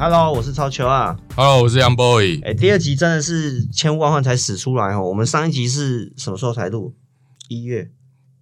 [0.00, 1.18] Hello，我是超球啊。
[1.34, 2.40] Hello，我是 Young Boy。
[2.44, 5.02] 哎、第二集真的是千呼万唤才使出来哦。
[5.08, 6.94] 我们上一集是什么时候才录？
[7.48, 7.90] 一月，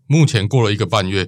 [0.06, 1.24] 目前过了一个半月，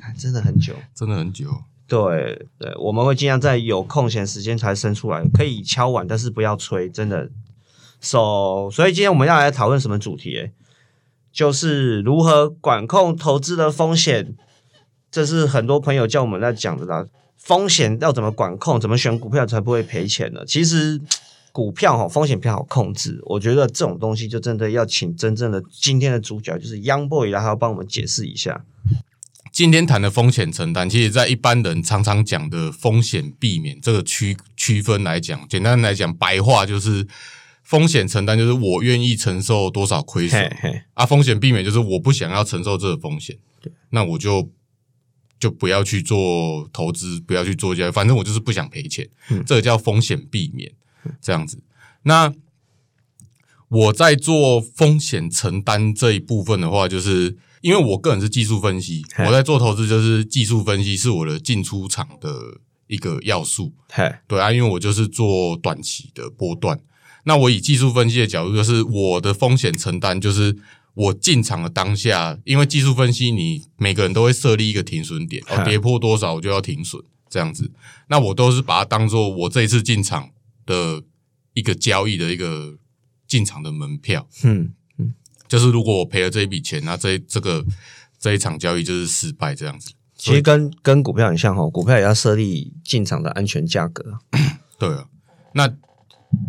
[0.00, 0.72] 看 真的很久。
[0.94, 1.46] 真的很久。
[1.86, 7.28] 对对，我们会尽量在有空闲时间才生出来，可以敲碗，但是不要吹，真的。
[8.00, 10.38] So，所以今天我们要来讨论什么主题？
[10.38, 10.52] 哎，
[11.30, 14.34] 就是如何管控投资的风险。
[15.10, 17.04] 这是很多朋友叫我们在讲的啦。
[17.42, 18.78] 风险要怎么管控？
[18.78, 20.44] 怎么选股票才不会赔钱呢？
[20.46, 21.00] 其实
[21.50, 28.64] 股票哈风险比较好控制，我觉得这种东西就真的要请真正的今天的主角就是 Young Boy 来，还要帮我们解释一下。
[29.50, 37.06] 今天谈的风险承担，其实在一般人常常讲的风险避免这个区区分来讲，简单来讲，白话就是
[37.62, 40.50] 风险承担就是我愿意承受多少亏损
[40.94, 43.36] 啊，风险避免就是我不想要承受这个风险，
[43.90, 44.48] 那我就
[45.42, 50.70] 就不要去做投资，不要去做交易，反正我就是不想赔钱，嗯这个叫风险避免，
[51.20, 51.60] 这样子。
[52.04, 52.32] 那
[53.68, 63.72] 我在做风险承担这一部分的话，就是因为我个人是技术分析，我在做投资就是技术分析是我的进出场的一个要素。
[63.90, 66.78] 嘿，对啊，因为我就是做短期的波段。
[67.24, 70.56] 那我以技术分析的角度，就是我的风险承担，就是
[70.94, 77.70] 我进场的当下，因为技术分析你每个人都会设立一个停损点，哦，跌破多少我就要停损，这样子。
[78.08, 80.28] 那我都是把它当做我这一次进场
[80.66, 81.02] 的
[81.54, 82.76] 一个交易的一个
[83.26, 84.28] 进场的门票。
[84.44, 84.74] 嗯，
[85.48, 87.64] 就是如果我赔了这一笔钱，那这这个
[88.18, 89.92] 这一场交易就是失败这样子。
[90.14, 94.18] 其实跟跟股票很像哦，股票也要设立进场的安全价格。
[94.78, 95.06] 对啊，
[95.54, 95.74] 那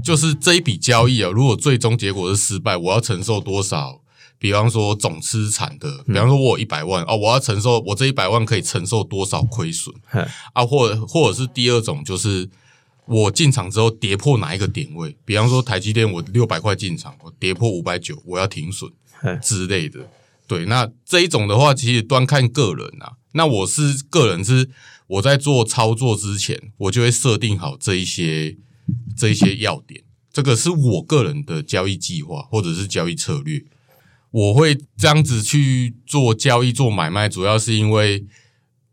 [0.03, 4.02] 就是这一笔交易啊，如果最终结果是失败，我要承受多少？
[4.43, 9.95] 比方说总资产的，比方说我有一百万哦，我要承受我这一百万可以承受多少亏损，
[10.51, 10.65] 啊？
[10.65, 12.49] 或者或者是第二种，就是
[13.05, 15.15] 我进场之后跌破哪一个点位？
[15.23, 18.91] 比方说台积电，我六百块进场，我跌破五百九，我要停损
[19.41, 20.09] 之类的。
[20.45, 23.13] 对，那这一种的话，其实端看个人啊。
[23.31, 24.69] 那我是个人是
[25.07, 28.57] 我在做操作之前，我就会设定好这一些
[29.17, 33.63] 这一些要点，这个是我个人的交易计划或者是交易策略。
[34.33, 38.25] 我会这样子去做交易、做买卖，主要是因为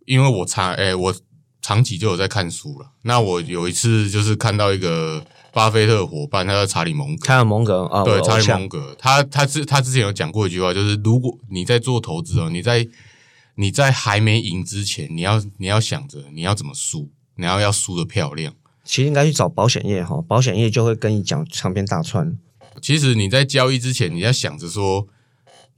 [0.04, 1.14] 因为我长诶、我
[1.62, 2.90] 长期就有在看书了。
[3.04, 12.86] 那我有一次就是看到一个巴菲特的伙伴，他叫查理蒙格，查理蒙格啊，对，查理蒙格，他他之他之前有讲过一句话，就是如果你在做投资哦，你在
[13.54, 18.52] 你在还没赢之前，你要你要想着你要怎么输，你要要输的漂亮。
[18.84, 22.38] 其实应该去找保险业哈，保险业就会跟你讲长篇大串。
[22.82, 25.06] 其实你在交易之前，你要想着说，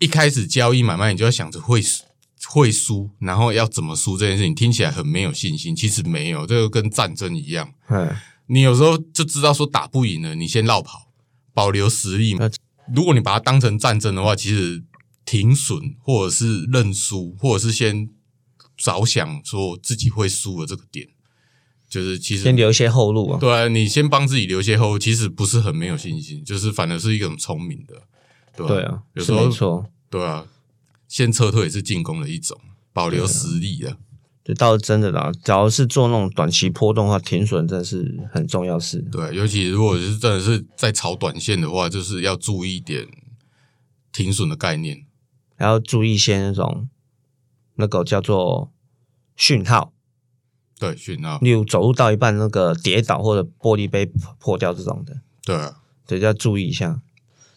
[0.03, 2.05] 一开始交易买卖，你就要想着会输
[2.49, 5.77] 会输，然后要怎么输这件事情，听起来很没有信心。
[5.77, 8.13] 其实没有，这个跟战争一样，嗯，
[8.47, 11.13] 你有时候就知道说打不赢了，你先绕跑，
[11.55, 12.51] 保留实力嘛呃。
[12.93, 14.83] 如果你把它当成战争的话，其实
[15.25, 18.11] 停损或者是认输，或者是先
[18.77, 21.07] 着想说自己会输的这个点，
[21.89, 23.39] 就是其实先留一些后路啊。
[23.39, 27.95] 对啊，你先帮自己留些后路，其实不是很没有信心，就是反而是一个很聪明的，
[28.57, 29.87] 对吧、对啊，有时候没错。
[30.11, 30.47] 对啊，
[31.09, 32.59] 先撤退也是进攻的一种，
[32.93, 33.97] 保留实力啊。
[34.45, 35.31] 这倒是真的啦。
[35.45, 39.01] 只要是做那种短期波动的话，停损真的是很重要事。
[39.13, 43.07] 对，啊尤其如果是真的是在炒短线的话，就是要注意一点
[44.13, 45.07] 停损的概念。
[45.57, 46.89] 还要注意一些那种
[47.77, 48.73] 那个叫做
[49.37, 49.93] 讯号，
[50.79, 57.01] 对，讯号，例如走路到一半那个跌倒或者玻璃杯破掉这种的，对啊，对，要注意一下。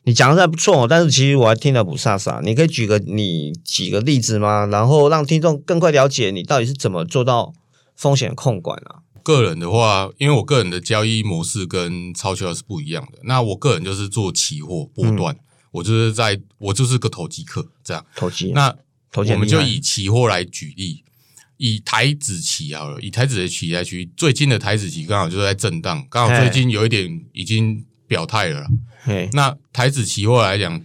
[0.06, 2.42] 你讲的还不错哦，但是其实我还听得不飒飒。
[2.44, 4.68] 你可以举个你几个例子吗？
[4.68, 7.54] 然后让听众更快了解你到底是怎么做到
[7.96, 9.02] 风险控管啊？
[9.24, 13.18] 个人的话，因为我个人的交易模式跟超球是不一样的。
[13.24, 15.36] 那我个人就是做期货波段，
[15.72, 18.06] 我就是在我就是个投机客这样。
[18.16, 18.76] 投机啊，那
[19.12, 21.03] 投我们就以期货来举例，
[21.58, 28.68] 以台子期好了，以台子的期来举例，最近的台子期刚好就是在震荡，刚好最近有一点已经表态了啦。
[29.05, 30.84] 嘿，那台子期货来讲，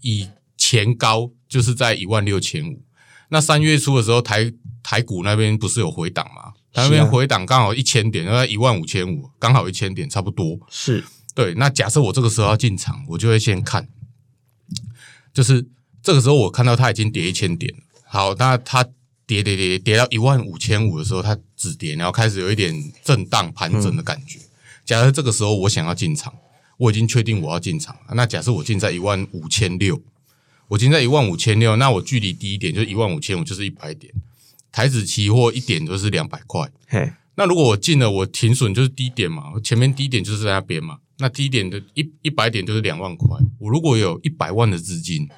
[0.00, 2.82] 以前高就是在一万六千五。
[3.28, 6.54] 那三月初的时候，台台股那边不是有回档吗？
[6.72, 10.58] 它那边回档刚好一千点，那一万五千五，刚好一千点，差不多。
[10.68, 11.04] 是
[11.36, 13.88] 对，那假设我这个时候要进场，我就会先看，
[15.32, 15.64] 就是
[16.02, 18.82] 这个时候我看到它已经跌一千点了，好，那它
[19.24, 22.74] 跌跌跌跌到一万五千五的时候，它止跌，然后开始有一点
[23.04, 24.40] 震荡盘整的感觉。
[24.84, 26.34] 假设这个时候我想要进场，
[26.82, 30.02] 我已经确定我要进场了，那假设我进在一万五千六，
[30.66, 34.12] 我进在一万五千六，那我距离低一点就是一万五千五，就是一百点。
[34.72, 43.38] 台子期货一点就是两百块，嘿，那如果我进了，我停损就是低点嘛，前面低点就是在那边嘛，那低点的一一百点就是两万块。
[43.60, 45.28] 我如果有一百万的资金，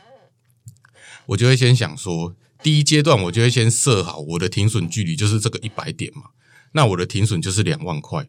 [1.26, 6.31] 我就会先想说，第一阶段我就会先设好我的停损距离就是这个一百点嘛，
[6.73, 8.26] 那我的停损就是两万块，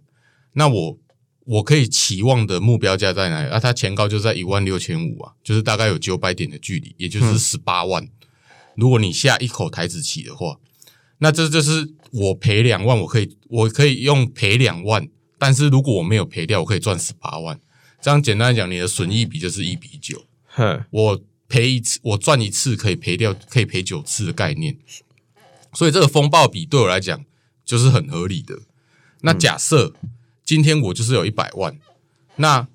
[0.53, 0.97] 那我
[1.45, 3.49] 我可以期望的目标价在哪里？
[3.49, 8.09] 啊，它前高就在一万六千五啊，就是大概有九百点的距离，也就是十八万。
[8.75, 10.57] 如果你下一口台子起的话，
[11.19, 15.07] 那这就是我赔两万，我可以我可以用赔两万，
[15.37, 17.59] 但是如果我没有赔掉，我可以赚十八万。
[18.01, 20.25] 这样简单来讲，你的损益比就是一比九。
[20.47, 24.77] 哼，我赔一次，我赚一次可以赔掉，可以赔九次的概念。
[25.73, 27.23] 所以这个风暴比对我来讲
[27.63, 28.59] 就是很合理的。
[29.21, 29.93] 那假设
[30.45, 31.75] 今天我就是有一百万，
[32.35, 32.67] 那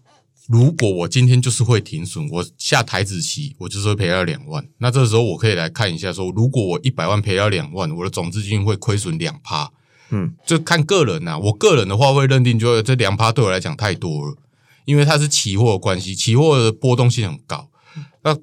[0.48, 4.66] 如果我今天就是会停损，我下台子棋，我就是会赔到两万。
[4.78, 9.70] 那这时候我可以来看一下，说如果我一百万赔到两万，我的总资金会亏损两趴。
[10.10, 14.34] 嗯，就看个人呐、我个人的话会认定，就这两趴对我来讲太多了，
[14.84, 17.70] 因为它是期货的关系，期货的波动性很高。
[18.22, 18.36] 那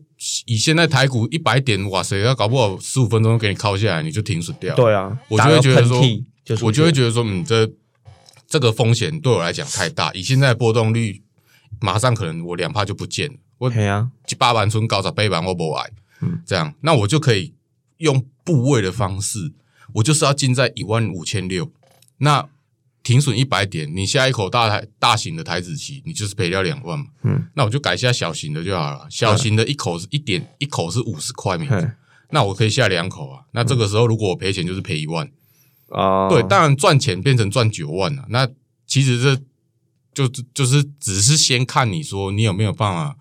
[0.45, 4.73] 以现在台股一百点，哇塞，要搞不好十五分钟给你敲下来，你就停损掉。
[4.75, 6.01] 对啊，我就会觉得说
[6.45, 7.69] 就我就会觉得说，嗯，这
[8.47, 10.11] 这个风险对我来讲太大。
[10.13, 11.21] 以现在的波动率，
[11.81, 15.91] 马上可能我两趴就不见了，我对啊，八万村高找背板我不来，
[16.21, 16.41] 嗯。
[16.45, 17.53] 这样，那我就可以
[17.97, 19.51] 用部位的方式，
[19.95, 21.69] 我就是要进在一万五千六，
[22.19, 22.47] 那
[23.03, 31.91] 停损一百点，你下一口大台大型的台子棋，你就是赔掉两万嘛，嗯，那我就改一下小型的就好了，小型的一口是一点，一口是五十块美金，
[32.31, 35.29] 那我可以下两口啊，那这个时候如果我赔钱就是赔一万。
[35.87, 38.47] 哦，对，当然赚钱变成赚九万了、那
[38.85, 39.35] 其实这
[40.13, 43.17] 就就是只是先看你说你有没有办法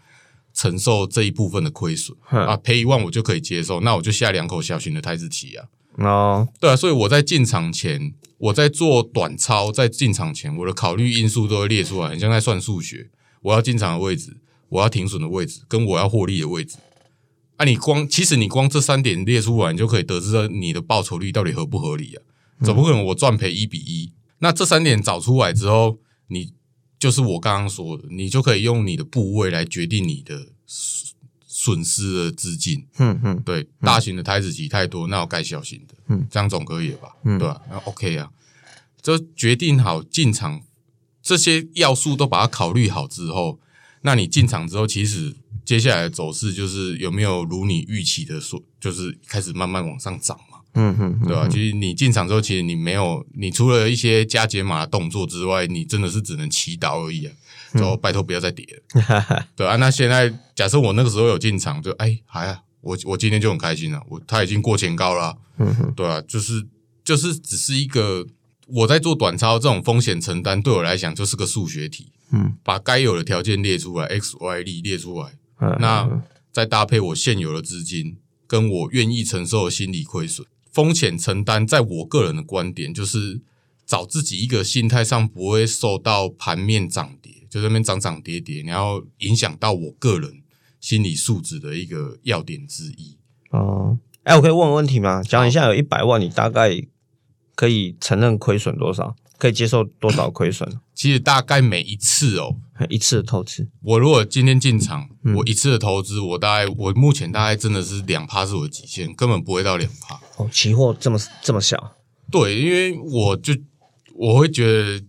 [0.55, 5.67] 承受这一部分的亏损哼啊，赔一万我就可以接受，那我就下两口小型的台子棋啊。
[5.99, 13.11] 哦，对啊，所以我在进场前，我在做短操，在进场前，我的考虑因素都会列出来，很像在算数学。
[13.43, 14.37] 我要进场的位置，
[14.69, 16.77] 我要停损的位置，跟我要获利的位置。
[17.57, 22.23] 啊，你光其实你光这三点列出来，你就可以得知到你的报酬率到底合不合理啊？
[22.63, 24.13] 总不可能我赚赔一比一。
[24.39, 25.99] 那这三点找出来之后，
[26.29, 26.53] 你
[26.99, 31.15] 就是我刚刚说的，你就可以用你的部位来决定你的损
[31.47, 32.87] 损失的资金。
[32.99, 37.17] 嗯嗯，对，大型的台子棋太多，那我盖小型的，嗯，这样总可以了吧？
[37.25, 38.31] 嗯对吧、那 OK 啊，
[39.01, 40.63] 就决定好进场
[41.23, 43.59] 这些要素都把它考虑好之后，
[44.03, 57.33] 那你进场之后，其实接下来的走势就是有没有如你预期的说，就是开始慢慢往上涨嘛，嗯哼，对吧、其实你进场之后，其实你没有，你除了一些加解码的动作之外，你真的是只能祈祷而已啊。
[57.75, 59.47] 就拜托不要再跌了。
[59.55, 65.25] 对啊，那现在假设我那个时候有进场，就哎，还啊，我我今天就很开心了，我他已经过前高了。
[65.25, 65.75] 啊、嗯。
[65.75, 66.67] 哼，对啊，就是
[67.05, 68.27] 就是只是一个
[68.69, 75.77] 我在做短操这种风险承担，对我来讲就是个数学题，嗯，把该有的条件列出来，x y 力列出来，嗯。
[75.81, 80.47] 那再搭配我现有的资金，跟我愿意承受的心理亏损，
[80.77, 83.41] 风险承担，在我个人的观点就是
[83.87, 90.43] 找自己一个心态上不会受到盘面涨跌，就那边涨涨跌跌，然后影响到我个人
[90.79, 93.17] 心理素质的一个要点之一。
[93.53, 95.23] 哦，哎，我可以问个问题吗？
[95.23, 96.71] 假如你现在有一百万，你大概
[97.55, 99.17] 可以承认亏损多少？
[99.39, 100.71] 可以接受多少亏损？
[100.95, 102.57] 其实大概每一次哦，
[102.91, 103.67] 一次的投资？
[103.81, 110.21] 我如果今天进场，嗯我一次的投资，我大概我目前大概真的是两趴是我的极限，根本不会到两趴。
[110.37, 111.97] 哦，期货这么这么小？
[112.31, 113.55] 对，因为我就
[114.15, 115.01] 我会觉得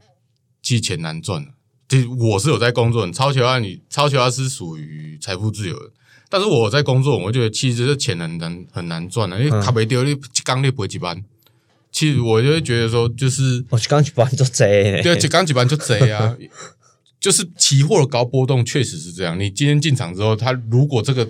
[0.62, 1.52] 其实钱难赚的。
[1.90, 5.92] 其实我是有在工作，超球啊，你超球啊是属于财富自由的，
[6.30, 11.24] 但是我在工作，我觉得其实这钱很难很难赚的，因为嗯卡没丢，你刚你不会几班。
[11.90, 16.38] 其实我就会觉得说，就是我刚去帮你做贼，对，就刚几班就贼啊，
[17.20, 19.40] 就是期货的高波动确实是这样。
[19.40, 21.28] 你今天进场之后，它如果这个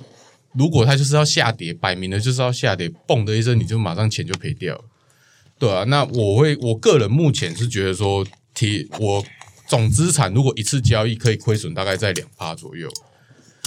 [0.54, 4.86] 如果它就是要下跌，摆明了就是要下跌，嘣的一声，你就马上钱就赔掉了。
[5.60, 9.25] 对啊，那我会我个人目前是觉得说，提我
[9.68, 12.88] 总资产如果一次交易可以亏损大概在两趴左右，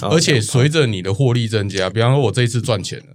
[0.01, 3.05] 哦而且随着你的获利增加，比方说我这一次赚钱了，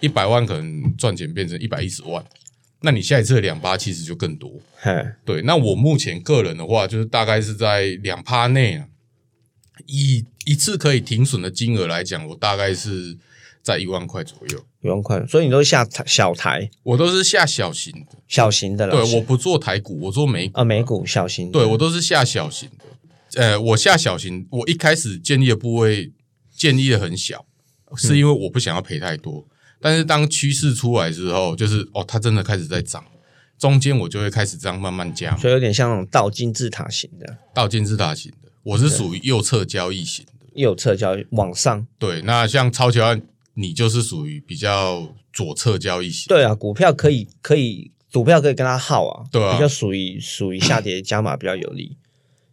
[0.00, 2.24] 一百万可能赚钱变成一百一十万，
[2.82, 4.52] 那你下一次的两趴其实就更多。
[4.80, 4.92] 嘿，
[5.24, 8.86] 对，那我目前个人的话，就是大概是在两趴内啊，
[9.86, 13.18] 以一次可以停损的金额来讲，我大概是
[13.62, 14.64] 在一万块左右。
[14.80, 18.92] 一万块，所以你都下小台、我都是下小型的，小型的了。
[18.92, 20.60] 对，我不做台股，我做美股。
[20.60, 23.42] 啊，美股小型的，对我都是下小型的。
[23.42, 26.12] 呃，我下小型，我一开始建立的部位
[26.56, 27.44] 建立的很小，
[27.96, 29.46] 是因为我不想要赔太多。
[29.80, 33.04] 但是当趋势出来之后，就是哦，它真的开始在涨，
[33.58, 40.37] 中间我就会开始这样慢慢加，所以有点像那种倒金字塔型的，倒金字塔型的，我是属于右侧交易型的。
[40.54, 41.86] 右侧交易往上。
[41.98, 43.22] 对，那像超球案，
[43.54, 46.26] 你就是属于比较左侧交易型。
[46.28, 51.96] 对啊，股票可以可以，股票可以跟它耗啊，对啊比较属于属于下跌加码比较有利，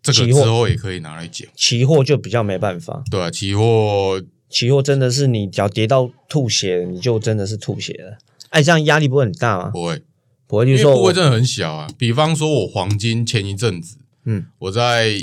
[0.02, 1.48] 这个期货之后也可以拿来讲。
[1.56, 3.04] 期货就比较没办法。
[3.10, 8.18] 对啊，期货期货真的是你只要跌到吐血，你就真的是吐血了。
[8.50, 9.70] 哎，这样压力不会很大吗？
[9.72, 10.02] 不会，
[10.48, 11.88] 不会，就因是说我为部位真的很小啊。
[11.98, 15.18] 比方说，我黄金前一阵子，嗯，我在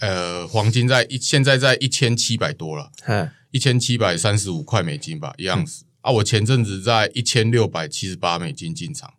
[0.00, 6.10] 呃黄金在一现在在一千七百多了，哎一千七百三十五块美金吧，一样子、啊。
[6.12, 9.14] 我前阵子在一千六百七十八美金进场，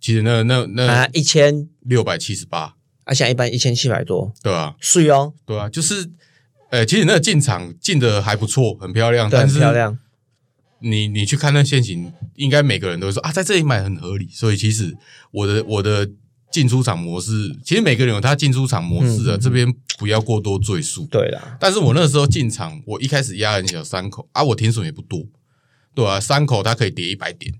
[0.00, 6.10] 其实那那啊那一千，六百七十八，啊，现在一般一千七百多，对啊，是哦，对啊，就是。
[6.72, 9.98] 呃，其实那个进场进的还不错，很漂亮，但是很漂亮。
[10.78, 14.28] 你你去看那现行，应该每个人都会说啊，在这里买很合理。
[14.30, 14.96] 所以其实
[15.32, 16.08] 我的我的
[16.50, 21.06] 进出场模式，其实每个人有他进出场模式啊，嗯嗯这边不要过多赘述。
[21.10, 25.24] 对啦，但是我那时候进场，我一开始压很小三口啊，我停损也不多，
[25.94, 27.54] 对啊，三口它可以跌一百点，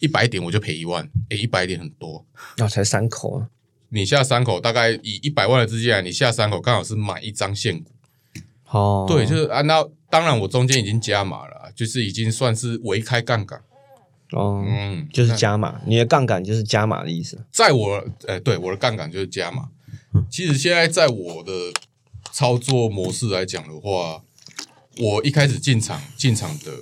[0.00, 2.26] 一百点我就赔一万，诶，一百点很多。
[2.56, 3.48] 然后才三口啊，
[3.90, 7.92] 你下三口大概以一百万的资金来，你下三口刚好是买一张现股，
[8.70, 13.60] 哦，对，就是啊，那当然我中间已经加码了啊，就是已经算是微开杠杆，
[14.32, 17.44] 哦，嗯，就是加码，你的杠杆就是加码的意思。
[17.50, 19.68] 在我呃，对我的杠杆就是加码。
[20.30, 21.52] 其实现在在我的
[22.32, 24.22] 操作模式来讲的话，
[24.98, 26.72] 我一开始进场进场的，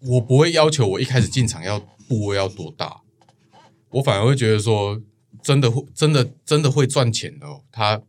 [0.00, 3.00] 我不会要求我一开始进场要部位要多大，
[3.90, 5.02] 我反而会觉得说，
[5.42, 8.00] 真的会真的真的会赚钱的哦，它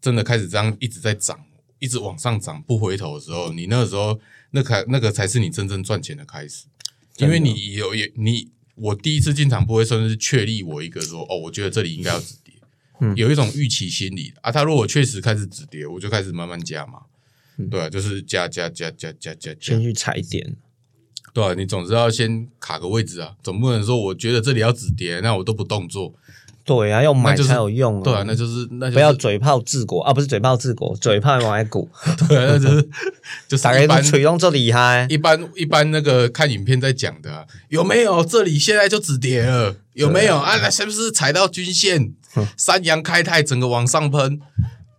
[0.00, 1.40] 真的开始这样一直在涨，
[1.78, 4.20] 一直往上涨不回头的时候，你那个时候
[4.50, 6.66] 那开那个才是你真正赚钱的开始，
[7.20, 12.54] 因为你有有你我第一次进场不会算是确立我一个说哦，我觉得这里应该要止跌，
[13.00, 13.14] 嗯。
[13.16, 14.32] 有一种预期心理。
[14.40, 14.50] 啊。
[14.50, 17.00] 他如果确实开始止跌，我就开始慢慢加嘛，
[17.58, 17.68] 嗯。
[17.68, 19.74] 对啊，就是加加加加加加加。
[19.74, 20.56] 先，去踩点，
[21.34, 26.14] 对啊，你总是要先卡个位置啊，总不能说我觉得这里要止跌，那我都不动作，
[26.64, 31.88] 对啊，要买才有用对啊，那就是那就是不要嘴炮治国啊，不是嘴炮治国，嘴炮买股，
[32.28, 32.88] 对啊，那就是
[33.48, 38.24] 就是一般是吹动这厉害，一般一般那个看影片在讲的啊、有没有？
[38.24, 40.56] 这里现在就止跌了，有没有啊？
[40.62, 42.14] 那是不是踩到均线？
[42.56, 44.38] 三阳开泰，整个往上喷，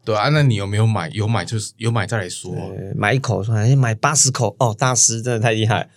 [0.04, 0.28] 对啊？
[0.30, 1.10] 那你有没有买？
[1.14, 2.54] 有买就是有买再来说
[2.96, 5.88] 买一口说哎买八十口哦，大师真的太厉害，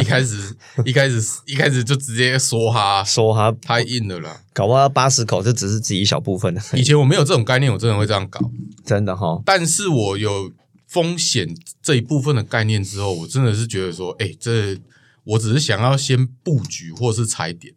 [0.00, 4.40] 一开始一开始一开始就直接说哈，说哈，太硬了啦。
[4.52, 8.40] 搞不好八十口这只是自己一小部分以前我没有这种概念，我真的会这样搞。
[8.84, 10.52] 真的哈，但是我有
[10.86, 14.76] 风险这一部分的概念之后，我真的是觉得说，哎、这
[15.22, 17.72] 我只是想要先布局或是踩点。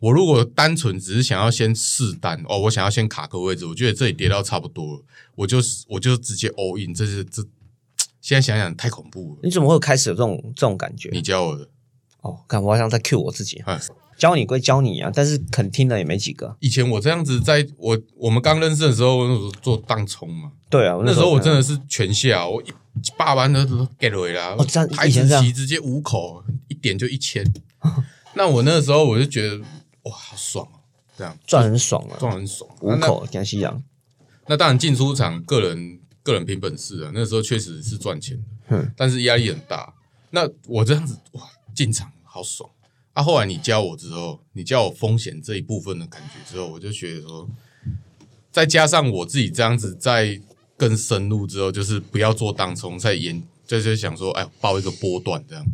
[0.00, 5.02] 我如果单纯只是想要先试单哦，我想要先卡个位置，我觉得这里跌到差不多了，
[5.34, 7.44] 我就我就直接 all in，这是这
[8.20, 9.40] 现在想想太恐怖了。
[9.42, 11.08] 你怎么会开始有这种这种感觉？
[11.12, 11.68] 你教我的，
[12.22, 13.80] 哦，看我好像在 cue 我自己，哎，
[14.16, 16.56] 教你归教你啊，但是肯听的也没几个。
[16.60, 22.66] 以前我这样子在，我我们刚认识的时候，我那时候做当冲嘛，对啊，那时候我真的的是全下，我一
[23.16, 27.44] 八万都都 get 回啦，哦这样台以前这直接五口，一点就一千。
[28.34, 29.56] 那我那个时候我就觉得
[30.02, 30.80] 哇，好爽哦，
[31.16, 32.68] 这样赚很爽啊，赚很爽。
[32.80, 33.80] 五口江西洋，
[34.48, 39.92] 那当然进出场个人个人凭本事啊，那时候确实是赚钱的，嗯但是压力很大。
[40.30, 41.42] 那我这样子哇，
[41.74, 42.68] 进场好爽
[43.14, 43.22] 啊！
[43.22, 47.48] 后来你教我之后，你教我风险这一部分的感觉之后，我就觉得说，
[48.52, 50.38] 再加上我自己这样子再
[50.76, 55.64] 更深入之后，就是不要做当冲，再研就是想说，哎，报一个波段这样，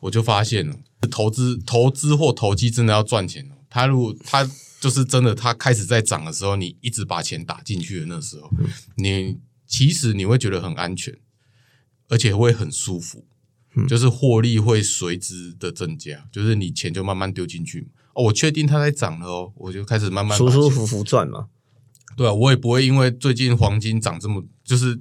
[0.00, 0.74] 我就发现了，
[1.10, 3.54] 投资投资或投机真的要赚钱哦。
[3.68, 4.50] 他如果他
[4.80, 8.50] 就是真的，他开始在涨的时候，你一直把钱打进去的那时候，
[8.96, 9.36] 你
[9.68, 11.16] 其实你会觉得很安全，
[12.08, 13.26] 而且会很舒服，
[13.86, 17.90] 就是获利会随之的增加，就是你钱就慢慢丢进去。
[18.14, 21.48] 哦，我确定它在涨了哦，我就开始慢慢舒舒服服赚嘛。
[22.16, 24.98] 对啊，我也不会因为最近黄金涨这么，就是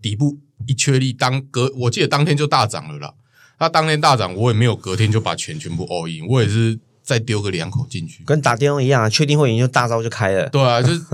[0.00, 3.14] 底部一确立，当隔我记得当天就大涨了啦。
[3.58, 8.24] 它当天大涨，我也没有隔天就把钱全部 all in，我也是再丢个两口进去。
[8.24, 10.48] 跟打电话一样啊，确定会赢就大招就开了。
[10.48, 11.04] 对啊，就 是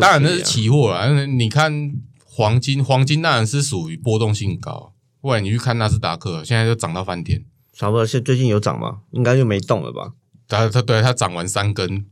[0.00, 1.26] 当然那是期货啦。
[1.26, 1.92] 你看
[2.24, 4.94] 黄金，黄金当然是属于波动性高。
[5.20, 7.44] 不然你去看纳斯达克，现在就涨到翻天。
[7.72, 9.00] 差不多是最近有涨吗？
[9.10, 10.12] 应该就没动了吧？
[10.46, 12.06] 它它对它涨完三根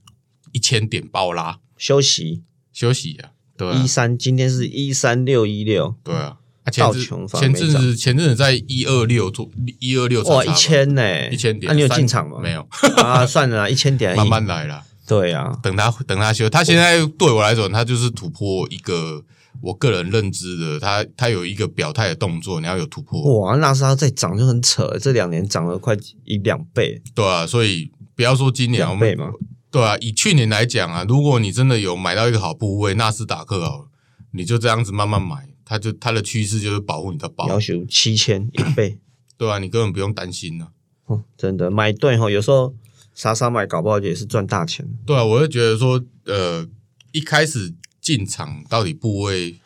[0.53, 6.39] 一千点暴拉，休息休息啊，对一啊，三，今天是一三六一六，对啊。
[6.67, 12.39] 啊，前前阵子前阵子在一二六做一二六，哇，一千呢，一千点，那你有进场吗？
[12.43, 12.67] 没有，
[12.99, 14.83] 啊，算了啦，一千点，慢慢来啦。
[15.07, 19.23] 对啊，等他等他修，他现在对我来说，他就是突破一个
[19.61, 29.31] 我个人认知的，他他有一个表态的动作，你要有突破，哇，纳斯达克再涨就很扯，这两年涨了快一两倍，对啊，所以不要说今年我们两倍嘛，
[29.71, 33.87] 对啊，以去年来讲啊，如果你真的有买到一个好部位，纳斯达克好，
[34.33, 35.37] 你就这样子慢慢买，
[35.69, 39.01] 它就它的趋势就是保护你的保，要求七千一倍，
[39.37, 40.69] 对啊，你根本不用担心呢、
[41.07, 42.73] 哦，真的买对吼，有时候
[43.13, 44.89] 傻傻买，搞不好也是赚大钱。
[45.05, 46.65] 对啊，我就觉得说，呃，
[47.11, 49.59] 一开始进场到底部位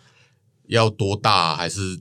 [0.68, 2.00] 要多大，还是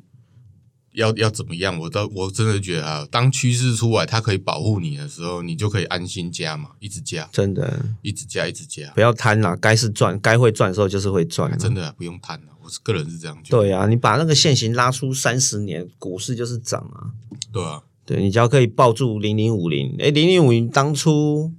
[0.93, 1.77] 要要怎么样？
[1.77, 8.89] 我都我真的觉得啊，当趋势出来，它可以保护你的时候，你就可以安心加嘛，一直加，真的一直加，一直加。
[8.91, 11.73] 不要贪啦，该是赚，该会赚的时候就是会赚、真。
[11.73, 12.53] 的、啊、不用贪了，
[12.83, 13.63] 个人是这样觉得。
[13.63, 17.11] 对啊，你把那个线型拉出三十年，股市就是涨啊。
[17.51, 21.51] 对啊，对你只要可以抱住零零五零，哎，零零五零当初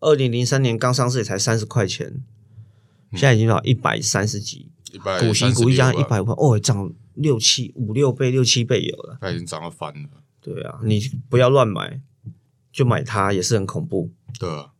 [0.00, 2.22] 二零零三年刚上市也才三十块钱，
[3.12, 4.70] 现在已经到一百三十几，
[5.20, 9.18] 股息股一加一百块，哦，涨六七五六倍、六七倍有了。
[9.20, 10.08] 它已经涨到翻了。
[10.40, 12.00] 对啊，你不要乱买，
[12.72, 14.70] 就买它也是很恐怖，对啊，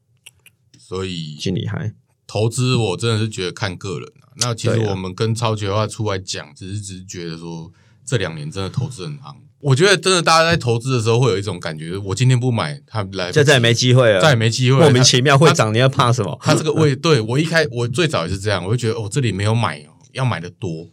[0.79, 1.93] 所以挺厉害。
[2.27, 4.16] 投资我真的是觉得看个人啊。
[4.41, 7.73] 那其实我们跟超级化出来讲，只是只是觉得说
[8.05, 9.37] 这两年真的投资很行。
[9.59, 15.51] 我觉得真的大家在投资的时候会有一种感觉，我今天不买，它来就再也没机会了，再也没机会了，莫名其妙会。
[15.53, 16.39] 涨，你要怕什么？
[16.43, 20.87] 它这个位对我一开我最早也是这样，我就觉得哦这里没有买哦，要买的多，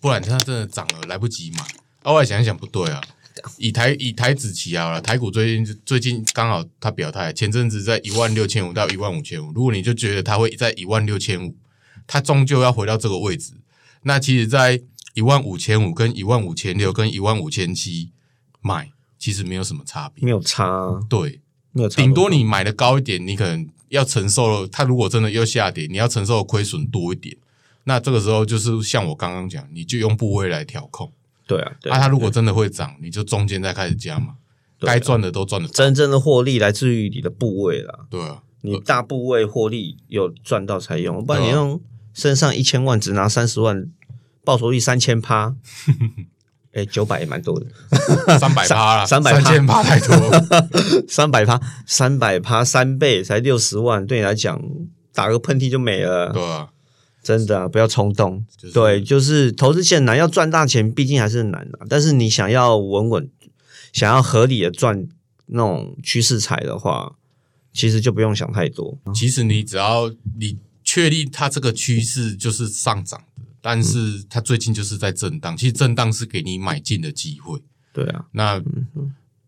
[0.00, 1.64] 不然它真的涨了来不及买。
[2.02, 3.00] 后来想一想不对啊，
[3.56, 11.54] 以台以台子期好了，台股最近最近刚好它表态，前阵子在一万六千五到一万五千五，如果你就觉得它会在一万六千五，
[12.12, 13.54] 它终究要回到这个位置，
[14.02, 14.82] 那其实在
[15.14, 18.12] 一万五千五跟一万五千六跟一万五千七
[18.60, 20.22] 买，其实没有什么差别。
[20.22, 21.40] 没有差啊，对，
[21.72, 22.02] 没有差。
[22.02, 24.68] 顶多你买的高一点，你可能要承受了。
[24.70, 27.34] 它如果真的又下跌，你要承受的亏损多一点。
[27.84, 31.10] 那这个时候就是像我刚刚讲，你就用部位来调控。
[31.46, 34.34] 对啊，对啊，它如果真的会涨，你就中间再开始加嘛，
[34.80, 35.66] 该赚的都赚了。
[35.68, 41.80] 真正的获利来自于你的部位啦，对啊，你大部位获利有赚到才用，不然你用
[42.14, 43.86] 身上一千万只拿三十万，
[44.44, 45.54] 报酬率三千趴，
[46.72, 47.66] 哎，九百也蛮多的，
[48.38, 51.02] 三百趴啦， 三300三千趴太多。
[51.08, 54.60] 三百趴，三百趴三倍才六十万，对你来讲
[55.12, 56.68] 打个喷嚏就没了，对啊，
[57.22, 58.44] 真的啊、不要冲动。
[58.56, 61.86] 就是对，就是投资现难，要赚大钱，毕竟还是难啊。
[61.88, 63.30] 但是你想要稳稳，
[63.92, 65.06] 想要合理的赚
[65.46, 67.16] 那种趋势财的话，
[67.74, 68.98] 其实就不用想太多。
[69.14, 70.56] 其实你只要你
[70.92, 75.56] 确立它这个趋势就是上涨的，但是它最近就是在震荡。
[75.56, 77.58] 其实震荡是给你买进的机会。
[77.94, 78.62] 对啊，那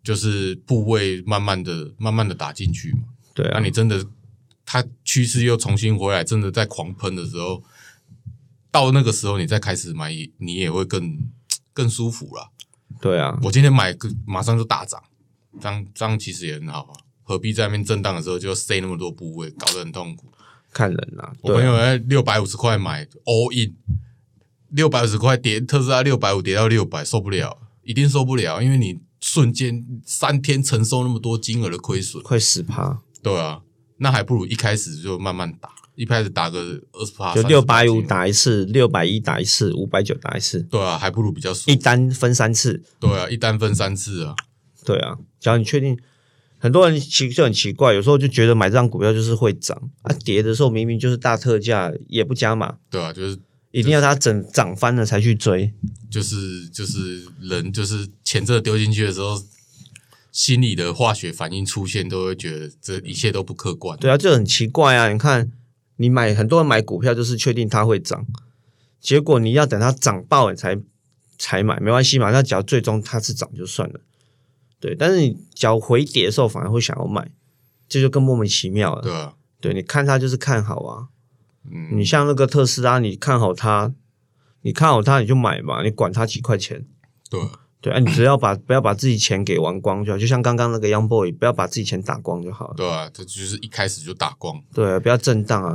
[0.03, 3.01] 就是部位慢慢的、慢慢的打进去嘛。
[3.35, 4.07] 对啊，那你真的
[4.65, 7.63] 它趋势又重新回来，真的在狂喷的时候，
[8.71, 11.29] 到那个时候你再开始买，你也会更
[11.75, 12.51] 更舒服了。
[13.03, 15.03] 对啊，我今天买个马上就大涨，
[15.61, 16.97] 这样这样其实也很好啊。
[17.23, 20.31] 何必在那边震荡的时候就塞那么多部位，搞得很痛苦。
[20.75, 21.33] 看人啦。
[21.41, 23.75] 我朋友在六百五十块买 all in，
[24.71, 33.63] 六百五十块跌特斯拉六百五跌到六百，受不了，一定受不了，因为你瞬间三天承受那么多金额的亏损，快十趴，对啊，
[33.99, 36.59] 那还不如一开始就慢慢打，一开始打个
[36.93, 42.83] 二十趴，就六百五，打一次，六百一打一次，五百九打一次，对啊，还不如比较舒一单分三次。
[43.01, 44.35] 对啊，一单分三次啊，
[44.85, 45.97] 对啊，只要你确定，
[46.65, 53.39] 很多人奇就很奇怪，有时候就觉得买这张股票就是会涨啊，跌的时候明明就是大特价，也不加码，对啊，就是
[53.71, 55.71] 一定要它整涨翻了才去追。
[56.11, 59.45] 就是就是人就是钱真的丢进去的时候，
[60.33, 63.99] 心理的化学反应出现，都会觉得这一切都不客观。
[63.99, 65.13] 对啊，就很奇怪啊！
[65.13, 65.53] 你看，
[65.97, 68.27] 你买很多人买股票就是确定它会涨，
[68.99, 70.79] 结果你要等它涨爆你才
[71.37, 72.31] 才买，没关系嘛。
[72.31, 74.01] 那只要最终它是涨就算了，
[74.85, 74.95] 对。
[74.95, 77.31] 但是你只要回跌的时候反而会想要买，
[77.89, 79.03] 这就更莫名其妙了。
[79.03, 81.09] 对啊，对，你看它就是看好啊。
[81.71, 83.95] 嗯，你像那个特斯拉，你看好它，
[84.61, 86.85] 你看好它你就买嘛，你管它几块钱。
[87.31, 92.75] 对啊，对啊，你只要把不要把自己钱给玩光就好，就像刚刚那个 Young Boy，不要把自己钱打光就好了。
[92.77, 95.73] 对啊，这就是一开始就打光，对啊，不要震荡啊，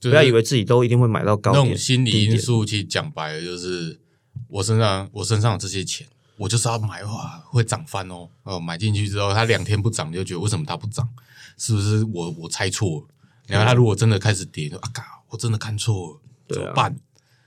[0.00, 1.74] 就是不要以为自己都一定会买到高那点。
[1.74, 4.00] 种心理因素，其实讲白了就是
[4.48, 6.06] 我身上我身上这些钱，
[6.36, 8.28] 我就是要买哇，会涨翻哦。
[8.42, 11.08] 哦，买进去之后，它两天不涨，你就觉得为什么它不涨？
[11.56, 13.06] 是不是我我猜错了？
[13.46, 16.94] 然后它如果真的开始跌，就啊，嘎，我真的看错了，怎么办？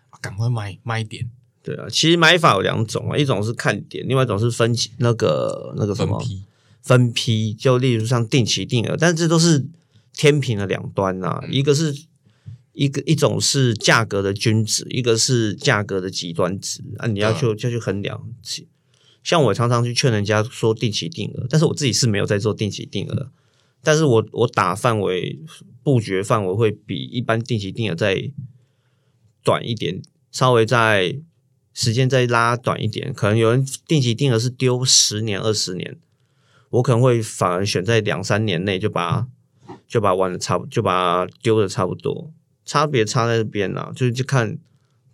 [0.10, 1.30] 啊赶快卖卖一点，
[1.62, 6.46] 对啊，其实买法有两种啊，一种是看点，另外一种是分期那个那个什么分批，
[6.82, 9.68] 分批，就例如像定期定额，但这都是
[10.14, 11.96] 天平的两端呐、嗯一个是
[12.74, 18.28] 一个一种是价格的均值，一个是价格的极端值啊，你要去对就去衡量。
[19.24, 23.32] 像我常常去劝人家说定期定额，但是我自己是没有在做定期定额，
[23.84, 25.40] 但是我我打范围
[25.84, 28.32] 布局范围会比一般定期定额再
[29.44, 30.02] 短一点，
[30.32, 31.20] 稍微在
[31.74, 35.98] 时间再拉短一点，可能有人定期定额是丢十年、二十年，
[36.70, 39.28] 我可能会反而选在两三年内就把
[39.88, 42.32] 就把它玩的差不，就把丢的差不多，
[42.66, 44.58] 差别差在这边啦，就是就看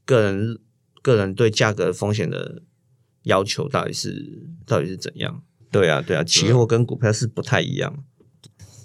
[0.05, 0.59] 个人
[1.01, 2.61] 个人对价格风险的
[3.25, 5.43] 要求到底是到底是怎样。
[5.69, 8.03] 对啊，对啊，期货跟股票是不太一样。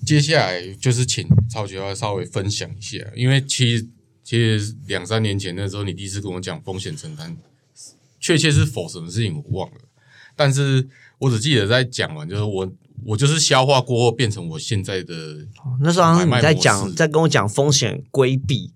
[0.05, 3.87] 接下来就是请超级要稍微分享一下，因为其实
[4.24, 7.37] 其实两三年前那时候，你第一次跟我讲风险承担，
[8.18, 9.81] 确切是否什么事情我忘了，
[10.35, 12.72] 但是我只记得在讲完，就是我
[13.05, 15.46] 我就是消化过后变成我现在的
[15.81, 18.72] 那时候你在讲，在跟我讲风险规避，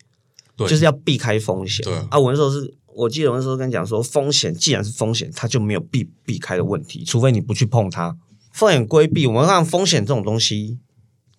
[0.57, 1.83] 对，就是要避开风险。
[1.85, 8.17] 对啊啊，我那时候是我记得我那时候跟你讲说，风险既然是风险，它就没有避避开的问题，除非你不去碰它。
[8.53, 10.79] 风险规避，我们看风险这种东西，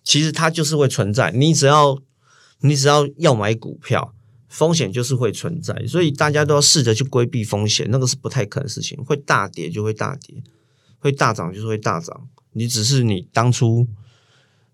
[0.04, 1.30] 其实它就是会存在。
[1.32, 1.98] 你只要
[2.60, 4.14] 你只要要买股票，
[4.48, 9.02] 风险就是会存在，所以大家都要试着去规避风险，那个是不太可能的事情。
[9.04, 10.42] 会大跌就会大跌，
[10.98, 12.28] 会大涨就是会大涨。
[12.52, 13.86] 你只是你当初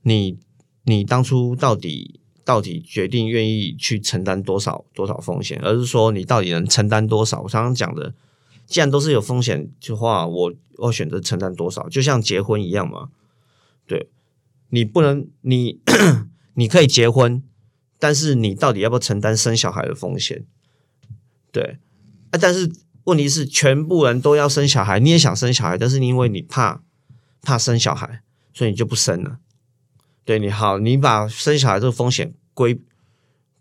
[0.02, 0.38] 你
[0.84, 7.42] 你当初到底到底决定愿意去承担多少多少风险，而是说你到底能承担多少。
[7.42, 8.14] 我常常讲的，
[8.66, 13.10] 既然都是有风险的话，我我选择承担多少，就像结婚一样嘛。
[13.86, 14.08] 对，
[14.70, 15.80] 你不能你
[16.54, 17.42] 你可以结婚，
[17.98, 20.44] 但是你到底要不要承担生小孩的风险？
[21.52, 21.78] 对，
[22.30, 22.72] 啊，但是
[23.04, 26.82] 问题是，全部人都要生小孩，你也想生小孩，但是因为你怕
[27.42, 29.38] 怕生小孩，所以你就不生了。
[30.24, 32.80] 对你好，你把生小孩这个风险规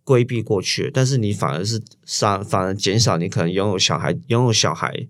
[0.04, 5.08] 规避过去，但是你反而是反反而减少你可能拥有小孩拥有小孩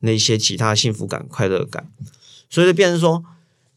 [0.00, 1.90] 那些其他幸福感、快乐感，
[2.48, 3.22] 所以就变成说，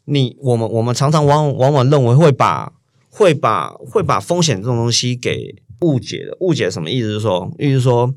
[0.06, 2.74] 你我们我们常常往往往认为会把
[3.10, 7.14] 会把会把风险这种东西给误解的，误解什么意思？
[7.14, 8.14] 是说，意思说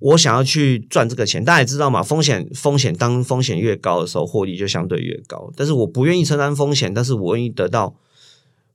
[0.00, 5.50] 我想要去赚这个钱，大家也知道嘛，风险风险当风险越高的时候，获利就相对越高。
[5.56, 7.94] 但是我不愿意承担风险，但是我愿意得到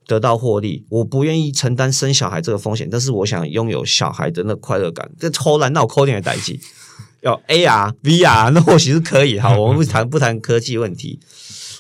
[0.05, 0.85] 得到获利。
[0.89, 5.11] 我不愿意承担生小孩这个风险，但是我想拥有小孩的那快乐感。
[5.19, 6.59] 这偷懒闹抠点的代际，
[7.21, 9.39] 要 AR、VR，那或许是可以。
[9.39, 11.19] 哈， 我们不谈不谈科技问题，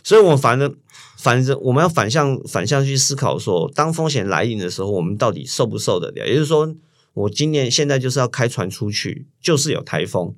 [0.03, 0.75] 所以我们反正
[1.17, 6.27] 反正我们要反向反向去思考说，当风险来临的时候，我们到底受不受得了？
[6.27, 6.75] 也就是说，
[7.13, 10.33] 我今年现在就是要开船出去，就是有台风，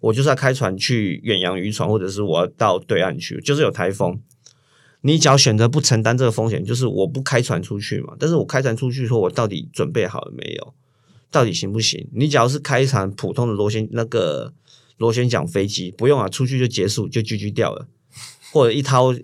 [0.00, 4.20] 我就是要开船去远洋渔船，或者是我要到对岸去，就是有台风。
[5.02, 8.14] 你只要选择不承担这个风险，就是我不开船出去嘛。
[8.18, 10.74] 但是我开船出去，说我到底准备好了没有？
[11.30, 12.08] 到底行不行？
[12.12, 14.52] 你只要是开一场普通的螺旋那个
[14.98, 17.88] 螺旋桨飞机，不用啊，出去就结束就 GG 掉了，
[18.52, 19.14] 或者一艘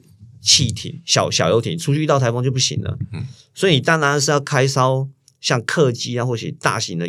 [0.41, 2.97] 汽艇小小游艇出去遇到台风就不行了。
[3.13, 5.09] 嗯，所以你当然是要开艘
[5.41, 7.07] 像客机啊，或者大型的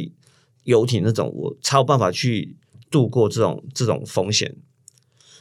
[0.63, 2.57] 游艇那种，我才有办法去
[2.89, 4.55] 度过这种这种风险。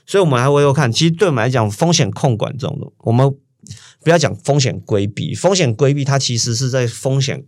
[0.07, 3.29] 所以，我们还会有看，其实对我们来讲，风险控管这种的，我们
[4.05, 7.45] 不要讲风险规避，风险规避它其实是在风险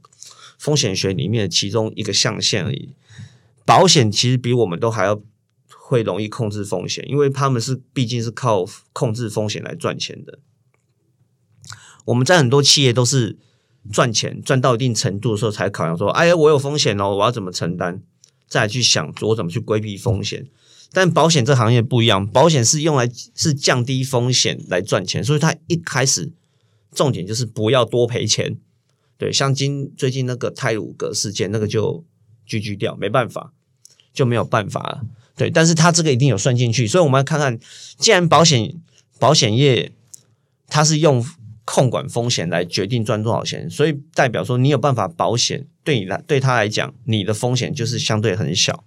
[0.58, 2.94] 风险学里面的其中一个象限而已。
[3.64, 5.20] 保险其实比我们都还要
[5.68, 10.40] 会容易控制风险，因为他们是毕竟是靠控制风险来赚钱的。
[12.06, 13.38] 我们在很多企业都是
[13.92, 18.02] 赚钱赚到一定程度的时候，才考量说：“哎呀，我有风险哦，我要怎么承担？”
[18.48, 20.48] 再去想我怎么去规避风险。
[20.92, 26.32] 但保险这行业不一样，保险是用来是降低风险来赚钱，所以它一开始
[26.92, 28.56] 重点就是不要多赔钱。
[29.18, 32.04] 对，像今最近那个泰鲁格事件，那个就
[32.46, 33.52] 居居掉，没办法，
[34.12, 35.02] 就没有办法了。
[35.36, 37.58] 对，但是它这个一定有算进去，所以我们要看看，
[37.98, 38.74] 既然保险
[39.18, 39.92] 保险业
[40.68, 41.24] 它是用
[41.64, 48.84] 控管风险来决定赚多少钱，所以代表说你有办法保险，对你来对他来讲，你的风险就是相对很小。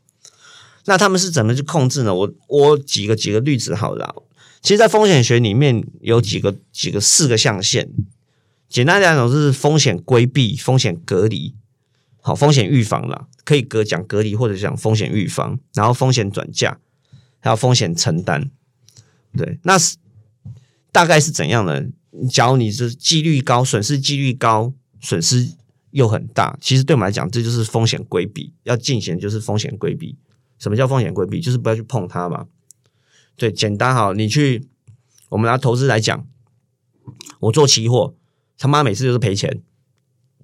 [0.86, 2.14] 那他们是怎么去控制呢？
[2.14, 4.24] 我我举个几个例子好了。
[4.62, 7.90] 其实，在风险学里面有几个几个四个象限，
[8.70, 11.56] 简单来讲就是风险规避、风险隔离，
[12.22, 16.78] 好风险预防啦，可以隔讲隔离或者讲风险预防，然后风险转嫁，
[17.40, 18.52] 还有风险承担。
[19.36, 19.98] 对，那是
[20.92, 21.84] 大概是怎样呢？
[22.30, 25.54] 假如你是几率高，损失几率高，损失
[25.90, 30.18] 又很大，其实对我们来讲，这就是风险规避，要进行就是风险规避。
[30.62, 31.42] 什么叫风险规避？
[31.42, 32.46] 就是不要去碰它嘛。
[33.36, 34.68] 对，简单哈，你去
[35.30, 36.28] 我们拿投资来讲，
[37.40, 38.14] 我做期货，
[38.60, 39.64] 他妈每次就是赔钱，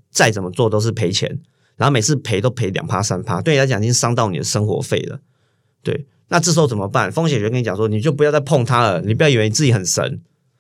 [0.10, 1.39] 再怎么做都是赔钱，
[1.75, 5.19] 然后每次赔都赔两趴三趴，对你来讲已经伤到你的生活费了。
[5.84, 7.12] 对，那这时候怎么办？
[7.12, 10.19] 风险学跟你讲说，你就不要再碰它了，你不要以为你自己很神，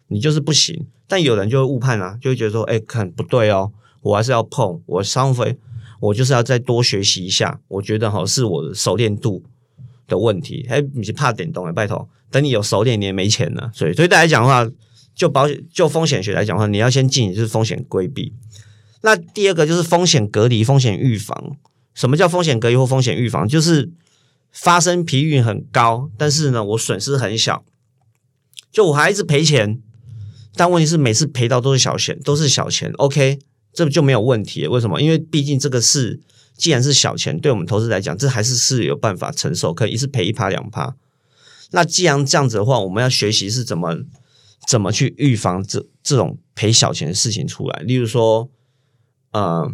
[0.09, 0.85] 你就是不行。
[1.07, 5.57] 但有人就会误判啊，就会觉得说，哎，很不对哦，我还是要碰，我伤费，
[5.99, 7.59] 我就是要再多学习一下。
[7.67, 9.43] 我觉得哈，是我的熟练度
[10.07, 10.65] 的问题。
[10.69, 13.71] 哎，你是怕点动哎，拜托，等你有熟练，你也没钱了。
[13.73, 14.69] 所以，对大家讲的话，
[15.15, 18.33] 就保险就风险学来讲的话，你要先进，就是风险规避。
[19.01, 21.57] 那第二个就是风险隔离、风险预防。
[21.93, 23.47] 什么叫风险隔离或风险预防？
[23.47, 23.91] 就是
[24.51, 27.63] 发生频率很高，但是呢，我损失很小，
[28.71, 29.81] 就我还一直赔钱。
[30.55, 32.91] 但问题是，每次赔到都是小钱，都是小钱。
[32.97, 33.37] OK，
[33.77, 34.65] 这就没有问题。
[34.65, 34.99] 为什么？
[34.99, 36.19] 因为毕竟这个是，
[36.55, 40.95] 既然是小钱，对我们投资来讲，这还是是有办法承受，可以一次赔一趴两趴。
[41.69, 43.99] 那既然这样子的话，我们要学习是怎么
[44.67, 47.79] 怎么去预防这这种赔小钱的事情出来。
[47.81, 48.49] 例如说，
[49.29, 49.71] 呃，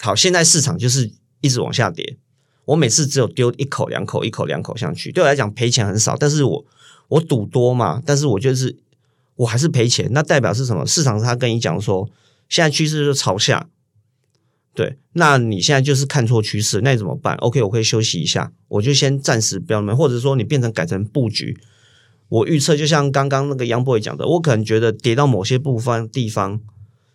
[0.00, 1.12] 好，现在市场就是
[1.42, 2.16] 一直往下跌，
[2.64, 6.64] 我每次只有丢一口两口，一口两口上去，对我来讲赔钱很少，但是我
[7.08, 8.78] 我赌多嘛，但是我就是。
[9.36, 10.86] 我还是赔钱，那代表是什么？
[10.86, 12.06] 市场他跟你讲说，
[12.52, 13.70] 现在趋势是朝下，
[14.74, 21.58] 对，那你现在就是看错趋势，那你怎么办？OK，我可以休息一下，我就先暂时不要买，或者说你变成改成布局。
[22.28, 26.60] 我预测就像刚刚那个杨 boy 讲的，我可能觉得跌到某些部分地方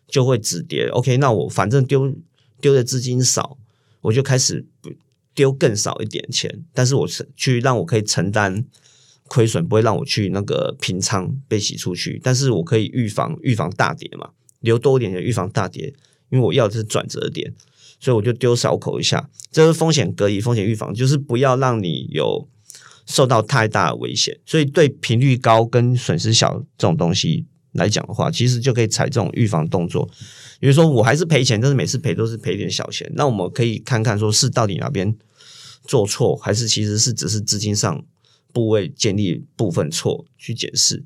[0.07, 0.87] 就会止跌。
[0.87, 2.15] OK，那我反正丢
[2.59, 3.59] 丢的资金少，
[4.01, 4.65] 我就开始
[5.35, 8.65] 丢更少一点钱，但是我是去让我可以承担。
[9.29, 15.93] 亏损不会让我去那个平仓被洗出去，但是我可以预防预防大跌嘛，留多一点的预防大跌，
[16.29, 17.53] 因为我要的是转折点，
[17.99, 22.47] 所以我就丢少口一下，这是风险隔离、风险预防，就是不要让你有
[23.05, 24.39] 受到太大的危险。
[24.45, 30.09] 所以对频率高跟损失小这种东西来讲的话，其实就可以采这种预防动作。
[30.59, 35.15] 比如说我还是赔钱，但是每次赔都是赔点小钱，那我们可以看看说是到底哪边
[35.85, 38.03] 做错，还是其实是只是资金上。
[38.53, 41.03] 部位建立部分错去解释，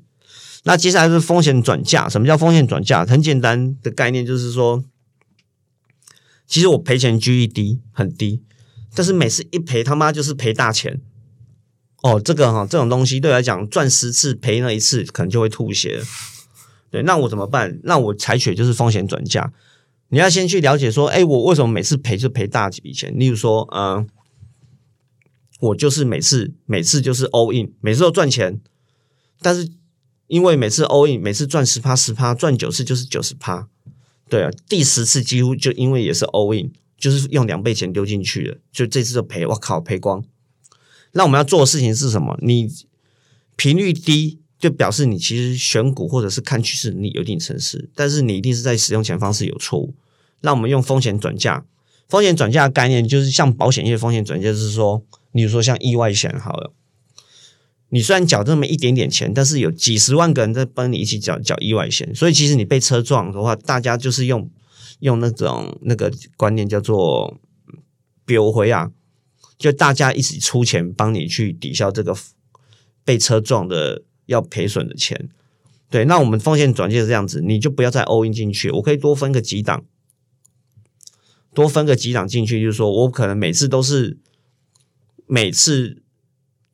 [0.64, 2.08] 那接下来是风险转嫁。
[2.08, 3.04] 什么叫风险转嫁？
[3.04, 4.84] 很简单的概念就是说，
[6.46, 8.42] 其实我赔钱几率低很低，
[8.94, 11.00] 但是每次一赔他妈就是赔大钱。
[12.02, 16.02] 哦，这个哈这种东西对来讲赚十次赔那一次可能就会吐血。
[16.90, 17.80] 对，那我怎么办？
[17.84, 19.52] 那我采取就是风险转嫁。
[20.08, 23.16] 你要先去了解说，哎，我为什么每次赔就赔大几笔钱？
[23.18, 24.08] 例如说，嗯。
[25.60, 28.60] 我就是每次每次就是 all in，每次都赚钱，
[29.40, 29.70] 但是
[30.32, 33.68] 因为每次 all in，每次赚十趴十趴，赚九次就是九十趴，
[34.30, 40.24] 对啊，第十次几乎就因为也是 all in，就是用两倍钱丢进去了，就这次就赔，我靠，赔光。
[41.12, 42.38] 那我们要做的事情是什么？
[42.40, 42.66] 你
[43.56, 49.94] 频率低，就表示你其实选股或者是看趋势你有一定诚实，但是你一定是在使用钱方式有错误。
[50.40, 51.66] 那我们用风险转嫁，
[52.08, 55.02] 风险转嫁的概念就是像保险业风险转嫁，是说。
[55.34, 56.74] 你说像意外险好了，
[57.94, 64.50] 你虽然缴这么一点点钱，但是有几十万个人在帮你一起缴缴意外险，所以其实你被车撞的话，大家就是用
[65.00, 67.38] 用那种那个观念叫做
[68.24, 68.90] “表回啊”，
[69.58, 72.16] 就大家一起出钱帮你去抵消这个
[73.04, 75.28] 被车撞的要赔损的钱。
[75.90, 79.84] 对，那我们风险转介是这样子，你就不要再 all in 进去，我可以多分个几档，
[81.52, 84.18] 多分个几档进去，就是说我可能每次都是。
[85.24, 86.01] 每次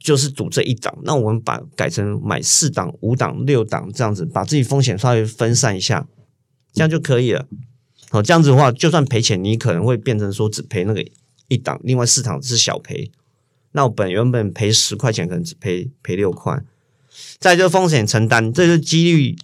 [0.09, 6.07] 就是赌这一档，那我们把改成买四档、五档、六档这样子，把自己风险稍微分散一下，
[6.73, 7.47] 这样就可以了。
[8.09, 11.05] 好，这样子的话，就算赔钱，你可能会变成说只赔那个
[11.49, 13.11] 一档，另外四档是小赔。
[13.73, 16.59] 那我本原本赔十块钱，可能只赔赔六块。
[17.39, 19.37] 再就风险承担，这是几率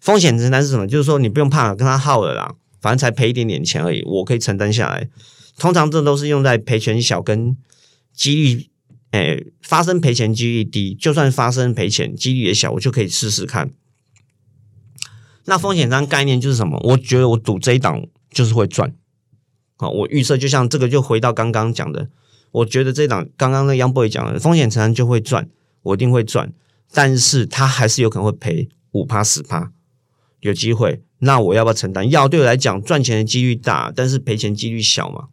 [0.00, 0.86] 风险承担是什么？
[0.86, 5.10] 就是说你不用怕跟他耗了啦，反正才赔一点点钱而已，我可以承担下来。
[5.58, 7.54] 通常这都是用在赔钱小跟。
[8.18, 8.70] 几率，
[9.12, 13.70] 诶，发生赔钱几率低，就算发生赔钱，几率也小，我就可以试试看。
[15.44, 16.78] 那风险单概念就是什么？
[16.82, 18.94] 我觉得我赌这一档就是会赚。
[19.76, 22.10] 好，我预测就像这个，就回到刚刚讲的，
[22.50, 25.48] 我觉得这档刚刚那杨 boy 讲的风险承担就会赚，
[25.82, 26.52] 我一定会赚，
[26.92, 29.72] 但是他还是有可能会赔五趴十趴，
[30.40, 31.02] 有机会。
[31.20, 32.10] 那我要不要承担？
[32.10, 35.28] 要对我来讲，赚钱的几率大，但是赔钱几率小嘛。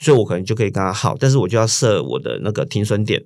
[0.00, 3.24] 所以我可能就可以跟他耗，但是我就要设我的那个停损点。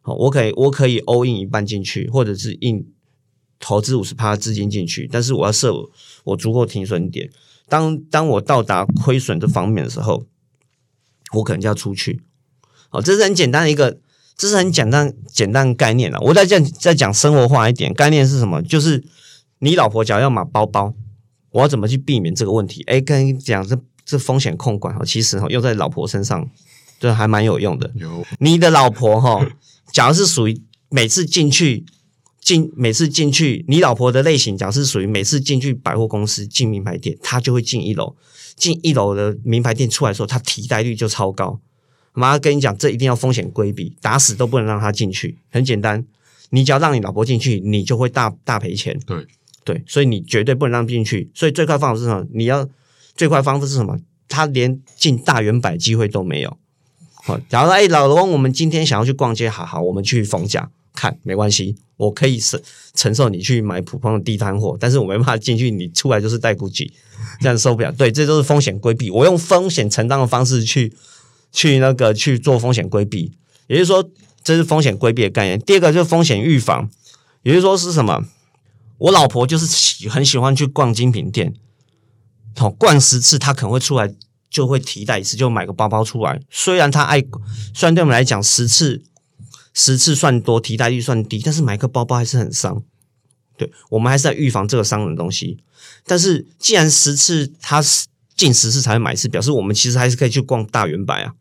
[0.00, 2.86] 好，我可以我可以 all in 一半进去，或者是 in
[3.60, 5.72] 投资五十趴资金进去，但是我要设
[6.24, 7.30] 我足够停损点。
[7.68, 10.26] 当当我到达亏损这方面的时候，
[11.34, 12.22] 我可能就要出去。
[12.88, 14.00] 好，这是很简单的一个，
[14.36, 16.18] 这是很简单简单的概念了。
[16.20, 18.60] 我再讲再讲生活化一点，概念是什么？
[18.62, 19.04] 就是
[19.60, 20.92] 你老婆假如要买包包，
[21.52, 22.82] 我要怎么去避免这个问题？
[22.88, 26.48] 哎，跟你讲这这风险控管哈，其实哈用在老婆身上，
[27.00, 27.90] 这还蛮有用的。
[27.94, 29.46] 有你的老婆哈，
[29.92, 31.84] 假如是属于每次进去
[32.40, 38.16] 进每次进去，你老婆的类型，假如是属于每次进去百货公司进名牌店，她就会进一楼，
[38.56, 41.60] 进一楼的名牌店出来的时候，她替代率就超高。
[42.14, 45.38] 妈跟你讲，这一定要风险规避，打死都不能让她进去。
[45.50, 46.04] 很简单，
[46.50, 49.00] 你只要让你老婆进去，你就会大大赔钱。
[49.06, 49.26] 对
[49.64, 51.30] 对，所以你绝对不能让进去。
[51.32, 52.26] 所以最快方法是什么？
[52.34, 52.68] 你要
[53.16, 53.98] 最快方法是什么？
[54.28, 56.56] 他连进大圆百机会都没有。
[57.24, 62.60] 好，假如说，哎，老罗，我们今天想要去逛街，好好，我们去逢甲看，没关系，我可以承
[62.94, 66.90] 承受你去买普通的地摊货，但是我没办法进去，你出来就是带 GUCCI，
[67.40, 67.92] 这样受不了。
[67.92, 70.92] 对，这都是风险规避，我用风险承担的方式去
[71.52, 73.32] 去那个去做风险规避，
[73.66, 74.10] 也就是说，
[74.42, 75.60] 这是风险规避的概念。
[75.60, 76.90] 第二个就是风险预防，
[77.42, 78.24] 也就是说是什么？
[78.98, 81.54] 我老婆就是喜很喜欢去逛精品店，
[82.56, 84.14] 好、逛十次，她可能会出来
[84.50, 86.40] 就会提带一次，就买个包包出来。
[86.50, 87.20] 虽然她爱，
[87.74, 89.02] 虽然对我们来讲十次
[89.72, 92.82] 十次算多，提带率算低，但是买个包包还是很伤。
[93.56, 95.58] 对我们还是在预防这个伤的东西。
[96.04, 101.34] 但是既然十次她是近十次才会买一次，表示我们其实还是可以去逛大圆白啊。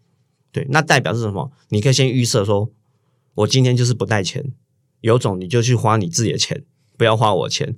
[0.51, 1.51] 对，那代表是什么？
[1.69, 2.69] 你可以先预设说，
[3.35, 4.51] 我今天就是不带钱，
[4.99, 6.63] 有种你就去花你自己的钱，
[6.97, 7.75] 不要花我钱。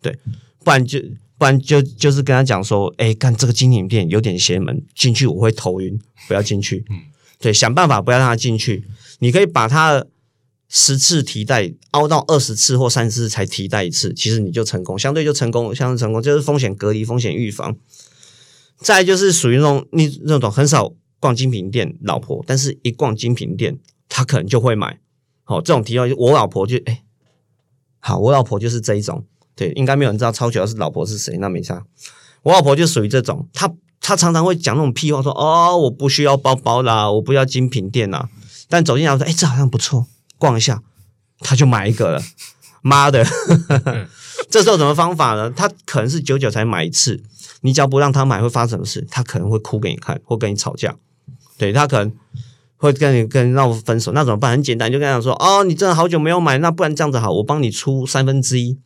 [0.00, 0.18] 对，
[0.64, 1.00] 不然就
[1.42, 6.84] 不然就就是跟他讲说，哎，干这个精品店有点邪门，进去我会头晕，不要进去。
[6.88, 7.00] 嗯，
[7.40, 8.84] 对，想办法不要让他进去。
[9.18, 10.06] 你可以把他
[10.68, 17.76] 十次提袋凹到二十次或三十次才提袋一次，其实你就成功，相对就成功，相对成功，就是风险隔离、风险预防。
[18.78, 23.76] 再来就是属于那种你那种很少逛精品店，老婆，但是一逛精品店，
[24.08, 25.00] 她可能就会买。
[25.42, 27.02] 好、这种提到我老婆就哎、
[27.98, 29.26] 好，我老婆就是这一种。
[29.54, 31.82] 对，应该没有人知道超球是老婆是谁，那没差。
[32.42, 38.28] 我老婆就属于这种，她她常常会讲那种屁话说，哦，我不需要包包啦，我不要精品店啦。
[38.68, 40.06] 但走进来说，哎，这好像不错，
[40.38, 40.82] 逛一下，
[41.40, 42.22] 她就买一个了。
[42.80, 43.24] 妈的，
[44.50, 45.48] 这时候什么方法呢？
[45.50, 47.22] 她可能是久久才买一次，
[47.60, 49.06] 你只要不让她买，会发生什么事？
[49.08, 50.96] 她可能会哭给你看，或跟你吵架。
[51.56, 52.12] 对她可能
[52.76, 54.50] 会跟你跟你闹分手，那怎么办？
[54.50, 58.80] 很简单，就跟她讲说，哦，你真的好久没有买，那不然这样子好，我帮你出三分之一。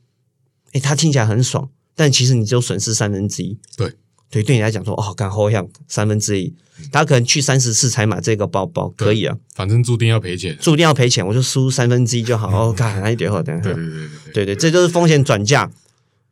[0.77, 3.59] 诶，他听起来很爽，但其实你只有损失三分之一。
[3.77, 3.93] 对
[4.31, 6.53] 对，对你来讲说，哦，干好像三分之一，
[6.91, 10.57] 他可能去三十次才买这个包包，可以啊，反正注定要赔钱。
[10.61, 12.49] 注定要赔钱，我就输三分之一就好。
[12.49, 15.71] 哦，干，那一点后等一下对对对对对，对 对，这就是风险转嫁。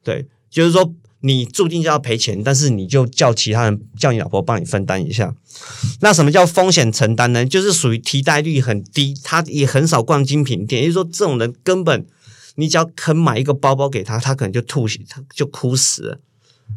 [0.03, 5.35] 对，就是说你注定就要赔钱，但是你就叫其他人叫你老婆帮你分担一下。
[6.01, 7.47] 那什么叫风险承担呢？
[7.47, 12.05] 就是属于替代率很低，他也很少逛精品店，也就是说这种人根本
[12.57, 16.21] 你只要肯买一个包包给他，他可能就吐血，他就哭死了。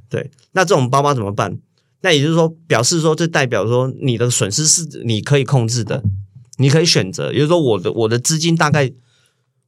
[0.09, 1.57] 对，那这种包包怎么办？
[2.01, 6.03] 那也就是说，表示说，这代表说你的损失是你可以控制的，
[6.57, 7.31] 你可以选择。
[7.31, 8.91] 也就是说，我的我的资金大概，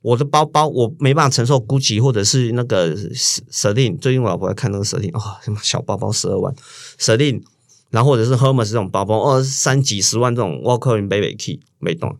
[0.01, 6.53] 我的包包我没办法承受 GUCCI 或者是那个 Celine，最近我老婆在看那个 Celine，哦，什么小包包十二万
[6.99, 7.41] ，Celine，
[7.89, 12.15] 然后或者是 Hermes 这种包包，哦，三几十万这种 walkman Baby Key 没动，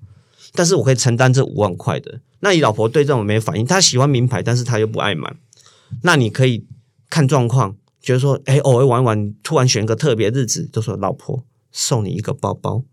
[0.54, 2.20] 但是我可以承担这五万块的。
[2.42, 5.36] 那你老婆对这种没反应，她喜欢名牌，但是她又不爱买，
[6.04, 6.66] 那你可以
[7.10, 12.84] 看状况，觉得说，哎，偶尔玩一玩，突然选个特别日子，就说老婆送你一个包包，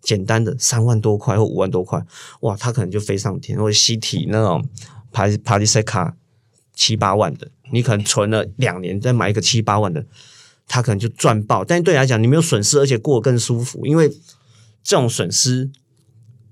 [0.00, 2.04] 简单的三万多块或五万多块，
[2.40, 4.64] 哇，他可能就飞上天，或者西体那种
[5.10, 6.16] 帕帕迪塞卡
[6.72, 10.06] 七八万的，你可能存了两年再买一个七八万的，
[10.68, 11.64] 他可能就赚爆。
[11.64, 14.08] 但对你来讲，你没有损失，而且过得更舒服，因为
[14.84, 15.70] 这种损失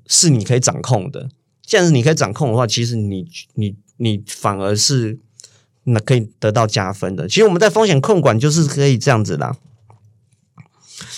[0.07, 1.29] 是你可以掌控的。
[1.67, 5.19] 既然是你可以掌控的话，其实你你你反而是
[5.85, 7.29] 那可以得到加分的。
[7.29, 9.57] 其实我们在风险控管就是可以这样子啦。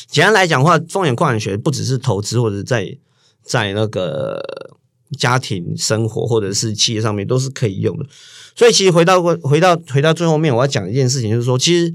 [0.09, 2.97] 简单来讲的话，风险控管学不只是投资，或者在
[3.43, 4.43] 在那个
[5.19, 8.07] 家庭生活或者是企业上面都是可以用的。
[8.57, 11.93] 所以，其实回到回到回到最后面，我要讲一件事情，就是说，其实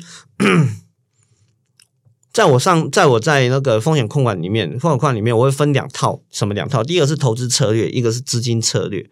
[2.34, 6.84] 在我上在我在那个风险控管里面，风险控管里面我会分两套，什么两套？
[6.84, 9.08] 第一个是投资策略，一个是资金策略。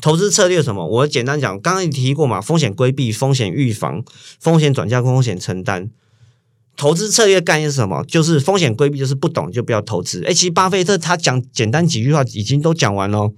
[0.00, 0.84] 投资策略什么？
[0.84, 4.04] 我简单讲，刚刚你提过嘛，风险规避、风险预防、
[4.40, 5.88] 风险转嫁、风险承担。
[6.76, 8.04] 投资策略概念是什么？
[8.04, 10.22] 就是风险规避，就是不懂就不要投资。
[10.24, 13.32] 诶，其实巴菲特他讲简单几句话已经都讲完了。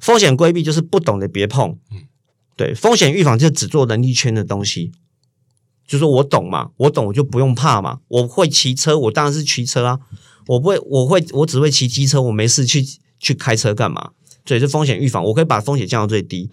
[0.00, 1.76] 风险规避就是不懂的别碰，
[2.56, 4.90] 对，风险预防就只做能力圈的东西。
[5.92, 7.98] 就说我懂嘛，我懂我就不用怕嘛。
[8.08, 10.00] 我会骑车，我当然是骑车啊。
[10.46, 12.82] 我不会，我会，我只会骑机车，我没事去
[13.20, 14.12] 去开车干嘛？
[14.46, 16.48] 所以是风险预防，我可以把风险降到最低。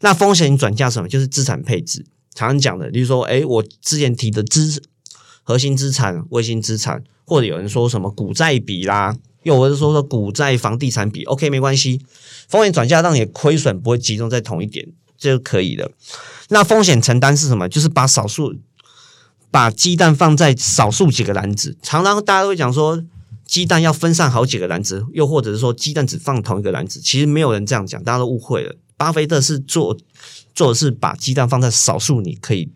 [0.00, 1.06] 那风险转嫁什么？
[1.06, 2.06] 就是资产配置。
[2.34, 4.82] 常常讲的，比如说，哎，我之前提的资
[5.42, 12.00] 核心资产、卫星资产，或者有人说什么股债比啦，又或者说说股债房地产比，OK，没关系。
[12.48, 15.90] 风险转嫁让你亏损不会集中在同一点，这就可以了。
[16.48, 17.68] 那风险承担是什么？
[17.68, 18.56] 就是把少数。
[19.50, 23.02] 把鸡蛋放在少数几个篮子，常常大家都会讲说，
[23.46, 28.76] 鸡蛋要分散好几个篮子，又或者是说鸡蛋只放同一个篮子，其实没有人这样讲，大家都误会了。
[28.98, 29.96] 巴菲特是做
[30.54, 32.70] 做的是把鸡蛋放在少数，你可以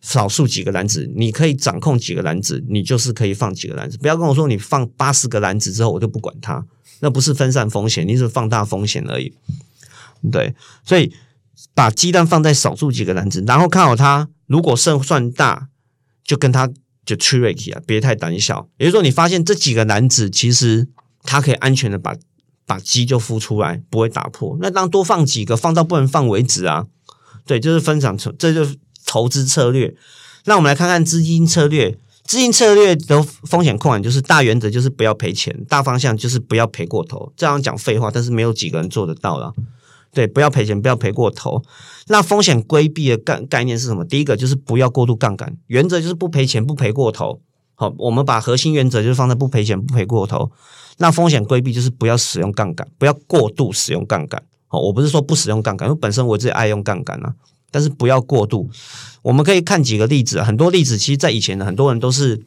[0.00, 3.96] 少数几个篮子，你可以掌控几个篮子，你就是可以放几个篮子。
[3.98, 6.64] 不要跟我说你放八十个篮子之后我就不管它，
[6.98, 9.32] 那不是分散风险，你是放大风险而已。
[10.32, 11.12] 对，所以
[11.74, 15.68] 把鸡蛋放在少数几个篮子，然后看好它，如果胜算大。
[16.24, 16.70] 就跟他
[17.04, 18.68] 就 tricky 啊，别太胆小。
[18.78, 20.88] 也就是说，你发现这几个男子其实
[21.22, 22.16] 他可以安全的把
[22.66, 24.56] 把鸡就孵出来，不会打破。
[24.60, 26.86] 那当多放几个，放到不能放为止啊。
[27.44, 29.94] 对，就是分享，这就是投资策略。
[30.44, 31.98] 那我们来看看资金策略。
[32.24, 37.32] 资金策略的风险控管就是大原则，就是不要赔钱；大方向就是不要赔过头。
[37.36, 39.52] 这样讲废话，但是没有几个人做得到了。
[40.12, 41.62] 对，不要赔钱，不要赔过头。
[42.08, 44.04] 那风险规避的概概念是什么？
[44.04, 47.40] 第一个就是不要过度杠杆，原则就是不赔钱，不赔过头。
[47.74, 50.52] 好，我们把核心原则就是放在不赔钱，不赔过头。
[50.98, 54.42] 那风险规避就是不要使用杠杆，不要过度使用杠杆。
[54.68, 57.34] 好，我不是说不使用杠杆，因为本身我自己爱用杠杆啊，
[57.70, 58.68] 但是不要过度。
[59.22, 62.44] 我们可以看几个例子，很多例子其实在以前的很多人都是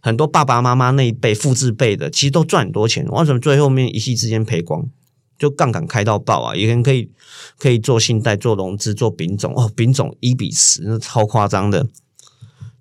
[0.00, 4.88] 很多爸爸妈妈那一辈复制辈的，其实都赚很多钱，为什么最后面一夕之间赔光？
[5.40, 6.54] 就杠杆开到爆啊！
[6.54, 7.10] 有人可以
[7.58, 11.88] 可以做信贷、做融资、做丙种哦，丙种一比十，那超夸张的。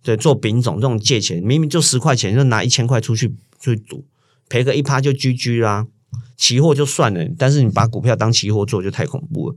[0.03, 4.03] 对，做丙种这种借钱，明明就十块钱，就拿一千块出去去赌，
[4.49, 5.88] 赔个一趴就 GG 啦。
[6.36, 9.55] 期货就算了，但是你把股票当期货做，就太恐怖了。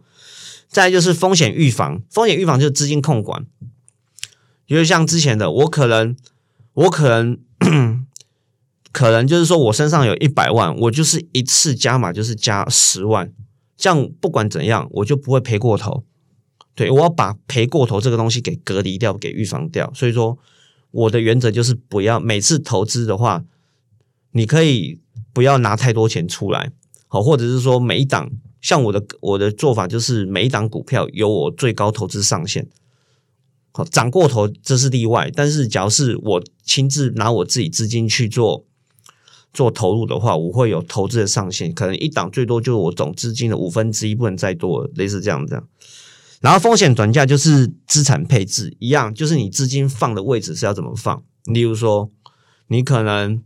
[0.68, 3.44] 再就是风险预防，风险预防就是资金控管，
[4.64, 6.16] 就是像之前的，我可能
[6.74, 7.36] 我可能。
[8.92, 13.32] 可能就是说我身上有一百万，我就是一次加码就是加十万，
[13.76, 16.04] 这样不管怎样我就不会赔过头。
[16.74, 19.90] 对我要把赔过头这个东西给隔离掉，给预防掉。
[19.94, 20.38] 所以说
[20.90, 23.44] 我的原则就是不要每次投资的话，
[24.32, 25.00] 你可以
[25.32, 26.70] 不要拿太多钱出来，
[27.08, 28.30] 好，或者是说每一档
[28.60, 32.68] 像我的我的做法就是每一档股票有我最高投资上限，
[33.72, 38.66] 好涨过头这是例外，但是假如是我亲自拿我自己资金去做。
[39.52, 45.68] 做投入的话，我会有投资的上限，可能一档最多就是我总资金的五分之一，不能再多，类似这样这样。
[46.40, 51.22] 然后风险转嫁就是资产配置一样，就是你资金放的位置是要怎么放。
[51.44, 52.10] 例如说，
[52.68, 53.42] 你可能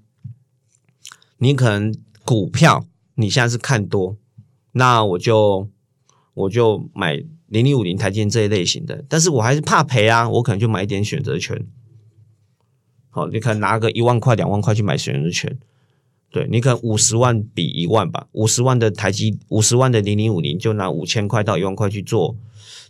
[1.38, 1.94] 你可能
[2.24, 2.86] 股票
[3.16, 4.16] 你现在是看多，
[4.72, 5.68] 那我就
[6.34, 7.16] 我就买
[7.48, 11.66] 零零五零台积这一类型的，但是我还是怕赔啊，我可能就买一点选择权。
[13.10, 15.58] 好，你可能拿个一万块、两万块去买选择权。
[16.36, 22.36] 对你可能五十万比一万吧，五十万的台积，五十万的零零五零，就拿五千块到一万块去做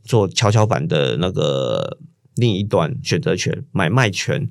[0.03, 1.97] 做跷跷板的那个
[2.35, 4.51] 另一端选择权买卖权，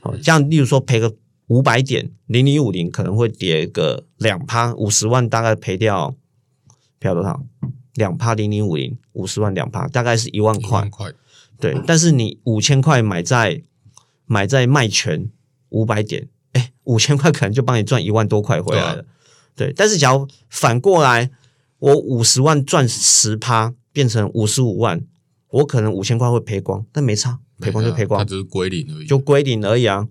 [0.00, 1.14] 哦，这样例如说赔个
[1.48, 6.12] 五百点零零五零可能会跌个两趴，五十万大概赔掉
[6.98, 7.44] 赔掉多少？
[7.92, 10.88] 两趴零零五零五十万两趴大概是一万块，
[11.60, 13.60] 对，但是你五千块买在
[14.24, 15.28] 买在卖权
[15.68, 16.26] 五百点。
[16.84, 19.04] 五千块可能就帮你赚一万多块回来了，
[19.56, 19.72] 对。
[19.74, 21.30] 但是，假如反过来，
[21.78, 25.00] 我五十万赚十趴，变成五十五万，
[25.48, 30.06] 我可能五千块会赔光，但没差，赔光就赔光，它只是归零而已，就归零而已啊。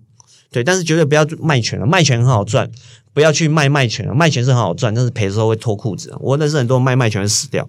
[0.50, 2.70] 对，但是绝对不要卖权了，卖权很好赚，
[3.12, 6.14] 不要去卖卖权了，卖权是很好赚，但是赔的时候会脱裤子。
[6.20, 7.68] 我认识很多卖卖权死掉，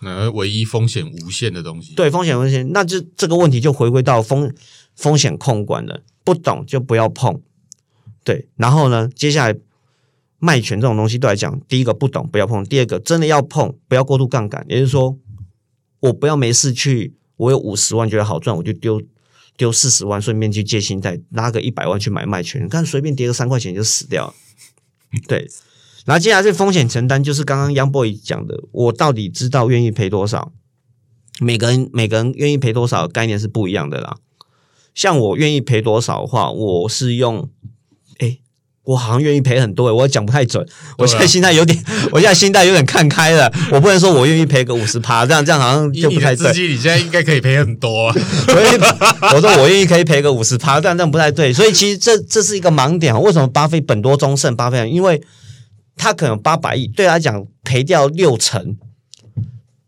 [0.00, 4.52] 那唯一风险无限的东西，对，风险无限，那就这个问题就回归到风
[4.94, 7.40] 风险控管了，不懂就不要碰。
[8.26, 9.08] 对，然后呢？
[9.14, 9.56] 接下来
[10.40, 14.66] 卖权这种东西对来讲，第一个不懂不要碰，第二个真的要碰，不要过度杠杆。
[14.68, 15.16] 也就是说，
[16.00, 19.00] 我不要没事去，我有五十万觉得好赚，我就丢
[19.56, 24.34] 丢四十万，顺便去借信贷，拉个一百万去买卖权，看随便跌个三块钱就死掉了。
[25.28, 25.48] 对，
[26.04, 30.52] 然后接下来是风险承担，就是刚刚杨 boy 讲的，我到底知道愿意赔多少？
[31.38, 34.18] 每个人每个人愿意赔多少概念是不一样的啦。
[34.92, 37.48] 像我愿意赔多少的话，我是用。
[38.86, 40.64] 我好像愿意赔很多、欸，我讲不太准。
[40.96, 41.76] 我现在心态有点，
[42.12, 43.52] 我现在心态有点看开了。
[43.72, 46.46] 我不能说我愿意赔个五十趴，这样这样好像就不太对。
[46.46, 48.14] 的资金，你现在应该可以赔很多啊。
[49.34, 51.52] 我说我愿意可以赔个五十趴，但这样不太对。
[51.52, 53.20] 所以其实这这是一个盲点。
[53.20, 54.54] 为什么巴菲本多终胜？
[54.54, 55.20] 巴菲特因为
[55.96, 58.76] 他可能八百亿，对他来讲赔掉六成，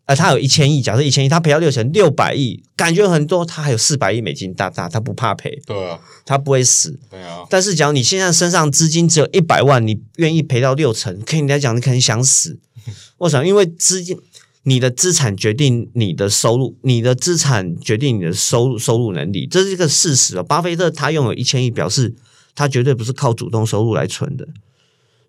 [0.08, 6.98] 呃，他有一千亿，假设一千亿，他赔到六成，六百亿，感觉很多，他还有四百亿美金大大，他不怕赔，对啊，他不会死。
[7.10, 12.58] 对啊，但是，假如你现在身上资金只有一百万，你愿意赔到六成，可以来讲，你可能想死。
[13.18, 13.46] 为什么？
[13.46, 14.18] 因为资金，
[14.62, 20.42] 你的资产决定你的收入，你的资产决定你的收入收入能力，这是一个事实哦。
[20.42, 22.14] 巴菲特他拥有一千亿，表示
[22.54, 24.48] 他绝对不是靠主动收入来存的，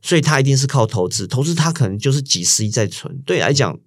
[0.01, 1.27] 所以他一定是靠投资。
[1.27, 3.77] 投资他可能就是几十亿在存，对你来讲，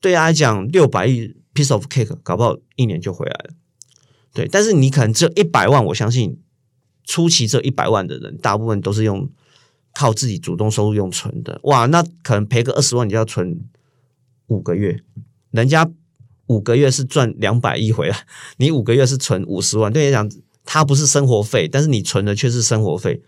[0.00, 3.50] 对他来讲六百亿 piece of cake，搞不好一年就回来了。
[4.32, 6.38] 对，但是你可能只有一百万，我相信
[7.04, 9.28] 初期这一百万的人，大部分都是用
[9.94, 11.58] 靠自己主动收入用存的。
[11.64, 13.60] 哇，那可能赔个二十万，你就要存
[14.46, 15.00] 五个月，
[15.50, 15.90] 人家
[16.46, 18.26] 五个月是赚两百亿回来，
[18.58, 20.30] 你五个月是存五十万，对你讲，
[20.64, 23.22] 它不是生活费，但是你存的却是生活费。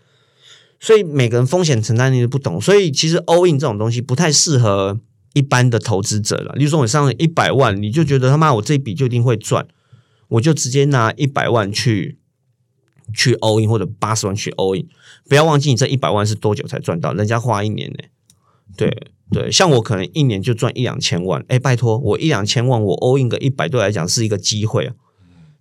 [0.79, 4.99] 所以每个人风险承担力都不同，所以其实 all in 这种东西不太适合
[5.33, 6.53] 一般的投资者了。
[6.55, 9.67] 例如说，我上了一百万，你就觉得他妈我这一笔就一定会赚，
[10.29, 12.19] 我就直接拿一百万去
[13.13, 14.87] 去 all in 或者八十万去 all in，
[15.27, 17.97] 不要忘记你这一百万是多久才赚到，人家花一年呢、
[18.75, 24.93] 对对，像我可能一年就赚一两千万，哎，拜托我一两千万我 all in 个一百，对来讲是一个机会啊。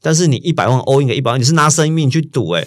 [0.02, 2.66] 但是你一百万 all in 个一百万，你是拿生命去赌哎、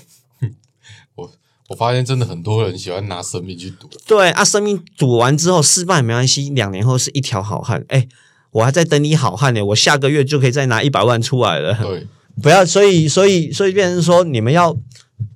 [1.69, 7.83] 我发现真的很多人喜欢拿生命去赌，对啊，生命赌完之后失败没关系，两年后是一条好汉。
[7.87, 8.07] 哎，
[8.51, 11.73] 我还在等你好汉呢，我下个月就可以再拿一百万出来了。
[11.81, 12.07] 对，
[12.41, 14.77] 不要，所以所以所以变成说，你们要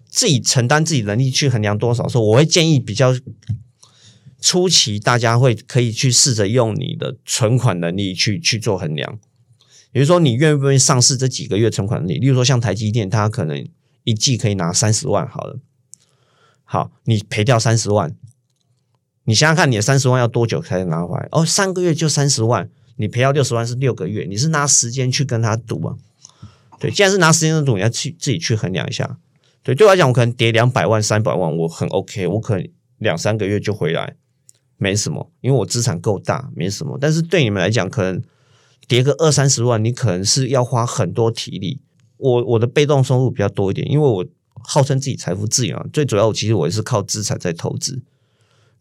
[0.09, 2.07] 自己承担自己能力去衡量多少。
[2.07, 3.15] 说我会建议比较
[4.41, 9.17] 初期，大家会可以去试着用你的存款能力去去做衡量。
[9.91, 12.19] 比如说，你愿不愿意上市这几个月存款能力？
[12.19, 13.67] 例如说，像台积电，它可能
[14.03, 15.59] 一季可以拿三十万，好了，
[16.69, 18.13] 好，你赔掉三十万，
[19.23, 21.29] 你想想看，你的三十万要多久才能拿回来？
[21.31, 25.95] 哦，三个月就三十万，你赔掉六十万是六个月，你是拿时间去跟他赌啊？
[26.77, 29.17] 对，既然是拿时间的赌，你要去自己去衡量一下。
[29.63, 34.17] 对，对我来讲，我可能跌两百万、三百万，我很 OK，我可能两三个月就回来，
[34.75, 36.97] 没什么，因为我资产够大，没什么。
[36.99, 38.21] 但是对你们来讲，可能
[38.89, 41.81] 跌个二三十万，你可能是要花很多体力。
[42.17, 44.25] 我我的被动收入比较多一点，因为我
[44.69, 48.01] 号称自己财富自由，最主要其实我也是靠资产在投资。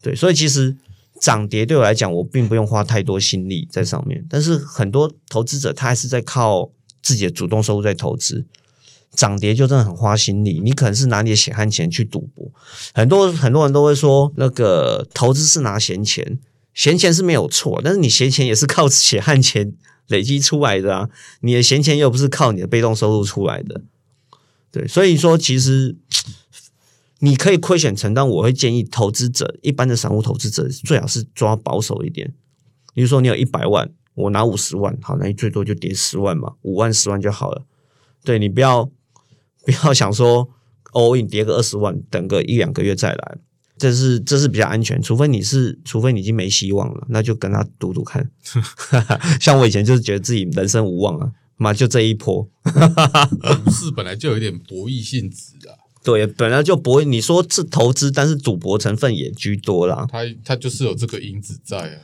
[0.01, 0.75] 对，所以其实
[1.21, 4.25] 涨跌对我来讲，我并不用花太多心力在上面。
[4.29, 6.69] 但是很多投资者他还是在靠
[7.01, 8.45] 自己的主动收入在投资，
[9.13, 10.59] 涨跌就真的很花心力。
[10.61, 12.51] 你可能是拿你的血汗钱去赌博，
[12.93, 16.37] 很多很多人都会说，那个投资是拿闲钱，
[16.73, 19.71] 闲钱是没有错，但是你闲钱也是靠血汗钱
[20.07, 21.09] 累积出来的啊，
[21.39, 23.81] 你的闲钱又不是靠你的被动收入出来的。
[24.71, 25.95] 对，所以说其实
[27.19, 32.33] 你可以亏损承担，我会建议投资者，一般的散户投资者最好是抓保守一点。
[32.93, 37.65] 比如说你有一百万，我拿五十万，好，那你最多就跌十万嘛，五万十万就好了。
[38.23, 38.85] 对你不要
[39.65, 40.49] 不要想说
[40.91, 43.37] all in 跌个二十万，等个一两个月再来，
[43.77, 45.01] 这是这是比较安全。
[45.01, 48.29] 除非你是，除非你已经没希望了，那就跟他赌赌看。
[49.39, 52.49] 像我以前就是觉得自己人生无望啊，妈就这一波。
[52.63, 57.05] 股市本来就有一点博弈性质啊， 对，本来就博弈。
[57.05, 60.05] 你说是投资，但是赌博成分也居多啦。
[60.09, 61.99] 它它就是有这个因子在啊。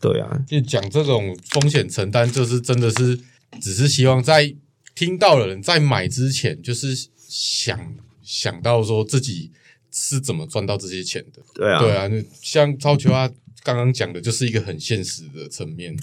[0.00, 3.20] 对啊，就讲这种风险承担，就是真的是
[3.60, 4.52] 只是希望在
[4.96, 9.52] 听到的人在买之前，就是想想到说自己
[9.92, 11.40] 是怎么赚到这些钱的。
[11.54, 12.10] 对啊，对啊，
[12.42, 13.30] 像超球啊
[13.62, 15.96] 刚刚讲的，就是一个很现实的层面，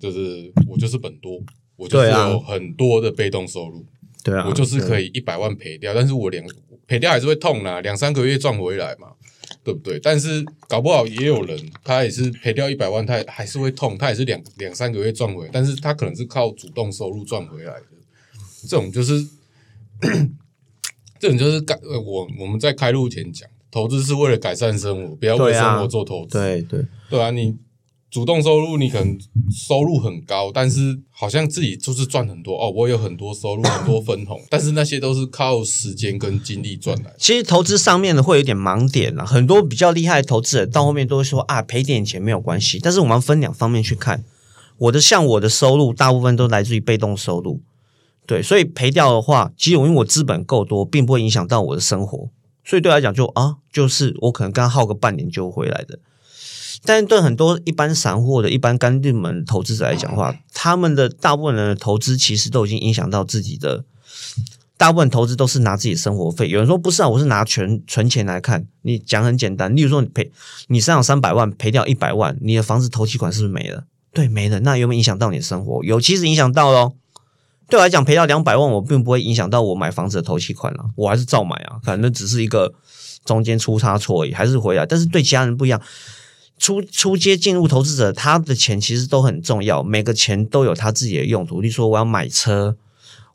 [0.00, 1.38] 就是我就是本多，
[1.76, 3.84] 我就是有很多的被动收入，
[4.24, 5.06] 对啊，我就是可以。
[5.14, 6.44] 一百万赔掉，但是我两
[6.86, 9.08] 赔掉还是会痛啦，两三个月赚回来嘛，
[9.62, 9.98] 对不对？
[10.00, 17.86] 但是搞不好也有人他也是赔掉一百万，他还是会痛，他也是两两三个月赚回来，但是他可能是靠主动收入赚回来的，
[18.68, 19.26] 这种就是
[21.18, 26.84] 这种就是改呃我我们在开路前讲，投资是为了改善生活，不要为生活做投资，对对。
[27.08, 27.56] 对啊，你
[28.10, 29.18] 主动收入你可能
[29.50, 37.16] 收入很高，但是好像自己就是赚很多哦，我有很多收入，很多分红， 但是那些都是靠时间跟精力赚来的。
[37.18, 44.24] 其实投资上面呢会有点盲点啦，很多比较厉害的投资人到后面都会说啊赔点钱没有关系，但是我们要分两方面去看。
[44.78, 47.60] 我的像我的收入大部分都来自于被动收入，
[48.26, 52.28] 对，所以赔掉的话，其实我因为我资本够多，并不会影响到我的生活，
[52.62, 55.98] 所以对我来讲就啊，就是我可能刚耗个半年就回来的。
[56.84, 63.84] 但是对很多一般散户的一般干入门投资者来讲的话，他们的大部分人的投资其实都已经影响到自己的。
[64.78, 66.50] 大部分投资都是拿自己生活费。
[66.50, 68.66] 有人说不是啊，我是拿全存钱来看。
[68.82, 70.30] 你讲很简单，例如说你赔
[70.66, 73.84] 你身上三百万赔掉一百万，你的房子投期款是不是没了？
[74.12, 74.60] 对，没了。
[74.60, 75.82] 那有没有影响到你的生活？
[75.82, 76.92] 有，其实影响到喽。
[77.70, 81.80] 对我来讲，赔掉两百万，我并不会影响到我买房子的投期款啊，我还是照买啊。
[81.82, 82.74] 可能只是一个
[83.24, 84.84] 中间出差错而已，还是回来。
[84.84, 85.80] 但是对其他人不一样。
[86.58, 91.60] 出出街进入投资者，他的钱其实都很重要，每个钱都有他自己的用途。
[91.60, 92.76] 例如说，我要买车，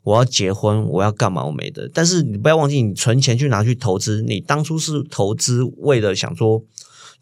[0.02, 1.44] 我要结婚，我要干嘛？
[1.44, 1.88] 我没的。
[1.94, 6.62] 但是你不要忘记，你存钱去拿去投资，你当初是投资为了想说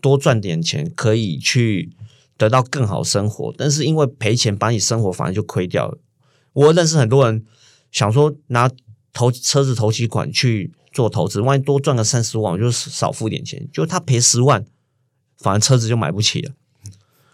[0.01, 1.93] 多赚点钱，可以去
[2.39, 3.55] 得到更好生活。
[3.59, 5.99] 但是因为赔钱，把你生活反而就亏掉了。
[6.55, 7.45] 我认识很多人
[7.93, 8.71] 想说拿
[9.13, 14.65] 投车子投期款去做投资，万一多赚个三十万，我就少付点钱，就他赔十万。
[15.41, 16.53] 反正车子就买不起了，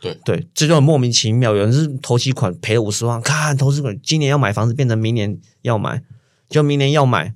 [0.00, 1.54] 对对，这就很莫名其妙。
[1.54, 6.02] 有人是投期款赔了五十万，看投资款今年要买房子，变成明年要买，
[6.48, 7.34] 就明年要买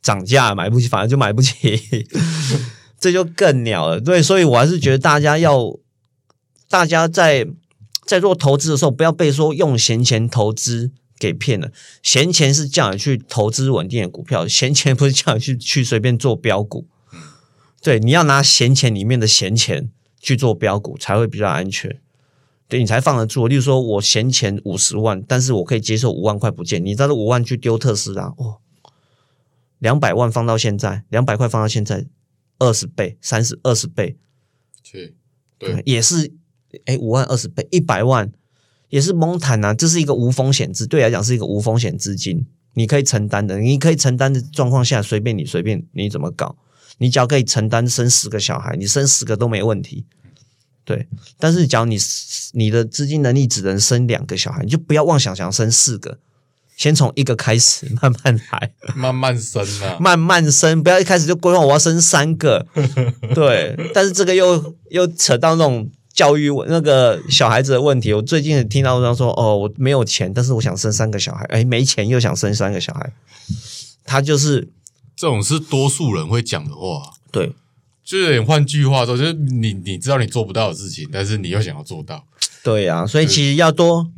[0.00, 2.06] 涨价买不起，反正就买不起，
[2.98, 4.00] 这就更鸟了。
[4.00, 5.76] 对，所以我还是觉得大家要，
[6.70, 7.46] 大家在
[8.06, 11.70] 在做投资的时候，不要被说用闲钱投资给骗了。
[12.02, 16.86] 闲钱是叫你去投资稳定的股票，闲钱不是叫你去去随便做标股。
[17.82, 19.90] 对，你要拿闲钱里面的闲钱。
[20.26, 22.00] 去做标股才会比较安全，
[22.66, 23.46] 对你才放得住。
[23.46, 26.84] 例如说，我闲钱五十万，但是我可以接受五万块不见。
[26.84, 28.58] 你这五万去丢特斯拉，哦，
[29.78, 32.06] 两百万放到现在，两百块放到现在，
[32.58, 34.16] 二十倍、三十、二十倍，
[34.90, 35.14] 对
[35.60, 36.32] 对，也是，
[36.86, 38.32] 哎，五万二十倍，一百万
[38.88, 39.72] 也是蒙坦啊。
[39.72, 46.56] 这是一个无风险资，对来讲是一个无风险资金，你可以承担的，你可以承担的状况下，随便你随便你怎么搞，
[46.98, 50.06] 你只要可以承担生十个小孩，你生十个都没问题。
[50.84, 51.98] 对，但是假如你
[52.52, 56.18] 你的资金能力只能生两个小孩，你就不要妄想想生四个，
[56.76, 62.64] 先从一个开始，慢慢来， 慢慢生啊，慢慢生，不要一开始就规划我要生三个。
[63.34, 68.12] 对，但是这个又又扯到那种教育那个小孩子的问题。
[68.12, 73.12] 我最近听到他说，哦，我没有钱，但是我想生三个小孩，哎，没钱又想生三个小孩，
[74.04, 74.68] 他就是
[75.16, 77.52] 这种是多数人会讲的话，对。
[78.04, 82.24] 就有点换句话说，就是你你知道你做不到的事情，但是你又想要做到。
[82.62, 84.08] 对呀，所以其实要多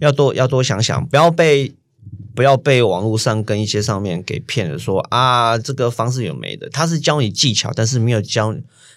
[0.00, 1.72] 要多要多想想，不要被
[2.34, 4.76] 不要被网络上跟一些上面给骗了。
[4.76, 6.68] 说啊，这个方式有没的？
[6.70, 8.52] 他是教你技巧，但是没有教，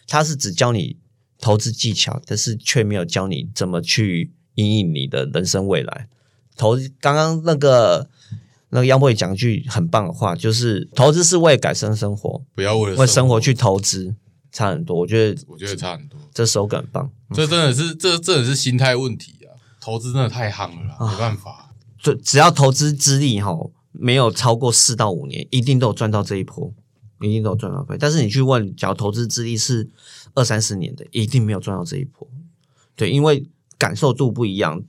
[0.08, 0.98] 他是只教你
[1.40, 6.08] 投资技巧，但是却没有教你怎么去引领你的人生未来。
[6.58, 8.10] 投刚刚那个
[8.70, 14.16] 那个央博也讲一句很棒的话，就是投资是为了改善生活，不要为了为生活去投资。
[14.52, 16.20] 差很多，我觉得，我觉得差很多。
[16.34, 19.54] 这手感棒，这真的是，这真的是心态问题啊！
[19.80, 21.72] 投资真的太夯了，没办法。
[22.00, 23.56] 就只要投资资历哈，
[23.92, 26.74] 没有超过四到五年，一定都有赚到这一波，
[27.22, 27.96] 一定都有赚到费。
[28.00, 29.88] 但是你去问，假如投资资历是
[30.34, 32.28] 二三十年的，一定没有赚到这一波。
[32.96, 33.48] 对，因为
[33.78, 34.82] 感受度不一样。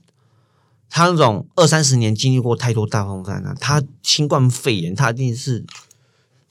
[0.91, 5.65] 他那种二三十年经历过太多大风灾了，他新冠肺炎，他一定是。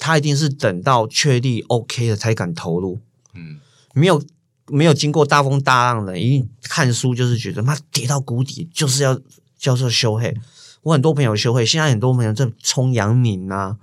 [0.02, 2.98] 他一定是等到确立 OK 了才敢投入，
[3.34, 3.60] 嗯，
[3.92, 4.22] 没有
[4.68, 9.20] 没有经过大风大浪的，一定看书就是觉得妈跌到谷底就是要
[9.58, 10.34] 叫做修黑。
[10.84, 13.76] 我很多朋友修会，现在很多朋友在冲阳明啊，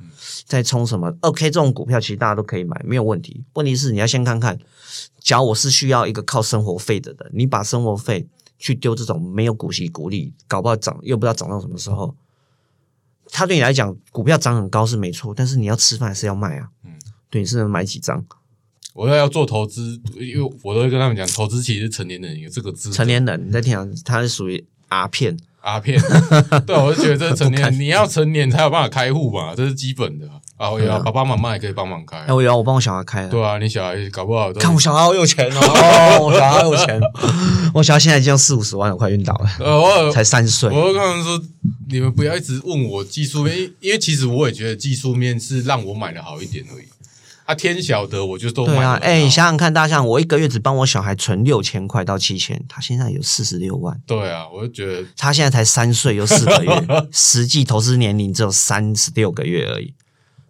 [0.47, 3.43] 在冲什么 OK 这种股票，其实大家都可以买，没有问题。
[3.53, 4.57] 问题是你要先看看，
[5.19, 8.27] 假如我是需要一个靠生活费的人，你把生活费
[8.57, 12.15] 去丢这种没有股息股利，搞不好涨又不知道涨到什么时候。
[13.29, 16.69] 他对你来讲，股票涨很高是没错，但是你要吃饭还是要卖啊？
[16.85, 16.93] 嗯，
[17.29, 18.25] 对，你是能买几张？
[18.93, 22.91] 我要要做投资，因为我都会跟他们讲，投资其实是成年人有这个资。
[22.91, 25.37] 成年人你在听，他是属于阿片。
[25.59, 26.01] 阿片，
[26.65, 30.29] 对，我就觉得这成年， 你要成年才有办法开户嘛，这是基本的。
[30.31, 32.17] 啊，我要爸爸妈妈也可以帮忙开。
[32.17, 33.27] 哎，我要我帮我小孩开。
[33.27, 34.51] 对啊，你小孩搞不好。
[34.53, 36.99] 看我小孩好有钱 哦，我小孩好有钱。
[37.75, 39.49] 我小孩现在已经四五十万了，快晕倒了。
[39.59, 40.69] 呃，才三岁。
[40.69, 41.39] 我跟他们说，
[41.89, 46.85] 你们不要一直问我技术面，因为其实我也觉得技术面是让我买的好一点而已。
[47.45, 48.99] 他天晓得，我就都对啊。
[49.01, 53.97] 哎，你想想看，大象，我一个月只帮我小孩存六千块到七千，他现在有四十六万。
[54.05, 59.93] 对啊，我就觉得他现在才三岁，有四个月， 实际投资年龄只有三十六个月而已。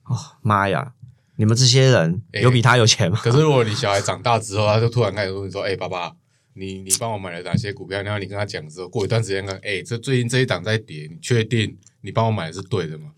[0.07, 0.93] 哦妈呀！
[1.35, 3.19] 你们这些人有比他有钱吗？
[3.21, 6.11] 可是如果你小孩长大之后，他就突然开始问你说：“哎，爸爸，
[6.55, 13.11] 你你帮我买了哪些股票？”然后你跟他讲之后，过一段时间看，哎，这最近这一档在跌，你确定你帮我买的是对的吗？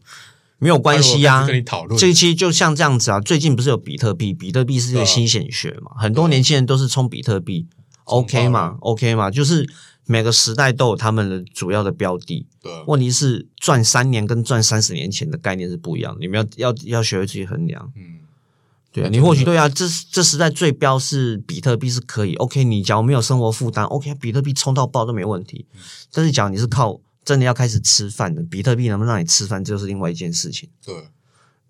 [0.57, 1.51] 没有关系啊他如果开始。
[1.53, 4.33] 跟你讨论，这一期就像这样子啊，最近不是有比特币？
[4.33, 7.65] 比特币是个新显学嘛，很多年轻人都是冲比特币
[8.05, 9.65] 冲，OK 爆嘛，OK 嘛，就是
[10.05, 12.47] 每个时代都有他们的主要的标的。
[12.61, 17.91] 对啊，问题是赚三年跟赚三十年前的概念是不一样的，你们要要要学会自己衡量。
[17.95, 18.19] 嗯，
[18.91, 25.65] 对啊，你或许对啊，这这时代最标是比特币是可以，OK，你假如没有生活负担，OK，比特币冲到爆都没问题。
[25.73, 25.79] 嗯
[26.11, 30.67] 但是假如你是靠真的要开始吃饭的，比特币能不能让你吃饭，这就是另外一件事情。
[30.83, 30.95] 对，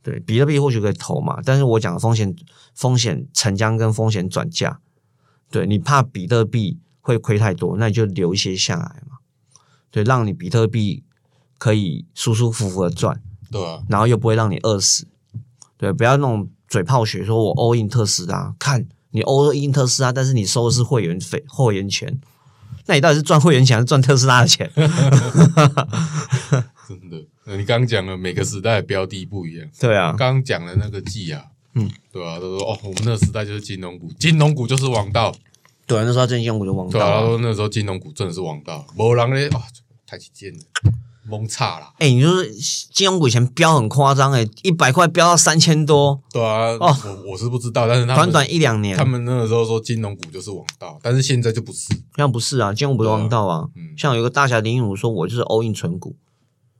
[0.01, 2.33] 对，比特币或许可以投嘛，但是我讲的风险
[2.73, 4.79] 风险沉降跟风险转嫁，
[5.51, 6.77] 对你怕比特币
[7.09, 9.17] 会亏太多，那你就留一些下来嘛，
[9.91, 11.03] 对，让你比特币
[11.57, 15.07] 可以舒舒服服的赚，对啊，然后又不会让你饿死，
[15.77, 22.21] 对，不要那种嘴炮学说我 all in 特斯拉，看你 all in 特斯拉，但是你收的是会员费会员钱，
[22.85, 24.71] 那你到底是赚会员钱还是赚特斯拉的钱？
[26.87, 27.25] 真的。
[27.45, 31.43] 呃你刚刚讲了每个时代的标的不一样，对啊，刚刚讲的那个季啊，
[31.73, 35.33] 嗯，对啊，都说哦，我们那个时代就是金融股，金融股就是王道，
[35.89, 39.63] 对啊，那时候金融股就王对啊，那时候金融股真的是王道，没人咧啊，
[40.05, 40.59] 太起贱了，
[41.27, 42.53] 蒙差了，哎、你就是
[42.93, 46.95] 金融股以前飙很夸张，哎，一百块飙到三千多，对啊，哦。
[47.03, 53.67] 我我是不知道，但是他们短短一两年，他们那个时候说金融股就是王道，但是现在就不是，像不是啊，金融股都王道啊。
[53.75, 56.15] 嗯，像有个大侠林英武说，我就是 all in 纯股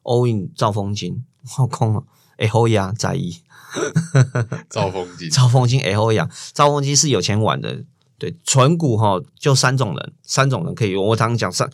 [0.03, 2.03] ，all in 兆丰金，好空啊，
[2.37, 3.41] 哎后呀在意。
[4.67, 7.83] 兆丰金，兆丰金 L 呀，兆丰金是有钱玩的，
[8.19, 11.03] 对，纯股哈就三种人，三种人可以用。
[11.03, 11.67] 我常常讲三，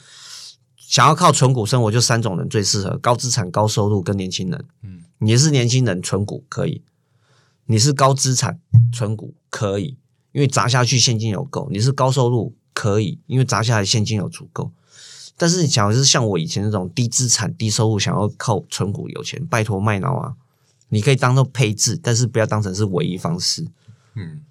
[0.78, 4.66] 想要靠纯股生活就三种人最适合：高资产、高收入跟年轻人。
[4.84, 6.82] 嗯，你是年轻人，纯股可以；
[7.66, 8.60] 你是高资产，
[8.94, 9.98] 纯股可以，
[10.32, 14.72] 因为砸下去现金有够；你是高收入，可以，因为砸下来现金有足够。
[15.38, 20.36] 但是，假如是像我以前那种低资产、低收入，想要靠纯股有钱，拜托卖脑啊！
[20.88, 23.68] 你可以当做配置，但是不要当成是唯一方式。
[24.14, 24.44] 嗯，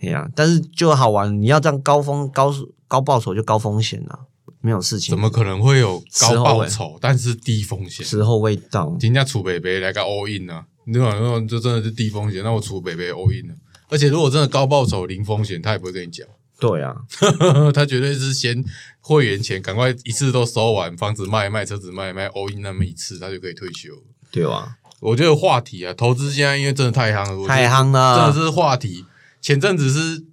[0.00, 2.54] 哎呀、但是就好玩，你要这样高风高
[2.86, 4.20] 高报酬就高风险啊，
[4.60, 5.10] 没有事情。
[5.10, 8.06] 怎么可能会有高报酬，但是低风险？
[8.06, 8.96] 时候未到？
[9.00, 13.54] 人家储北北来个 all in 啊，那种那种就真的是低风险，那我储北北 all in 了、
[13.88, 16.26] 而且如果真的高报酬零风险，他也不会跟你讲，
[16.60, 16.94] 对啊，
[17.74, 18.64] 他绝对是先
[19.00, 23.90] 会员钱赶快一次都收完，房子卖一卖，车子卖一卖，all in 那么一次，他就可以退休。
[24.30, 29.04] 对啊，我觉得话题啊，投资现在因为真的太夯了，太夯了，真的是话题。
[29.48, 30.26] 前阵子是，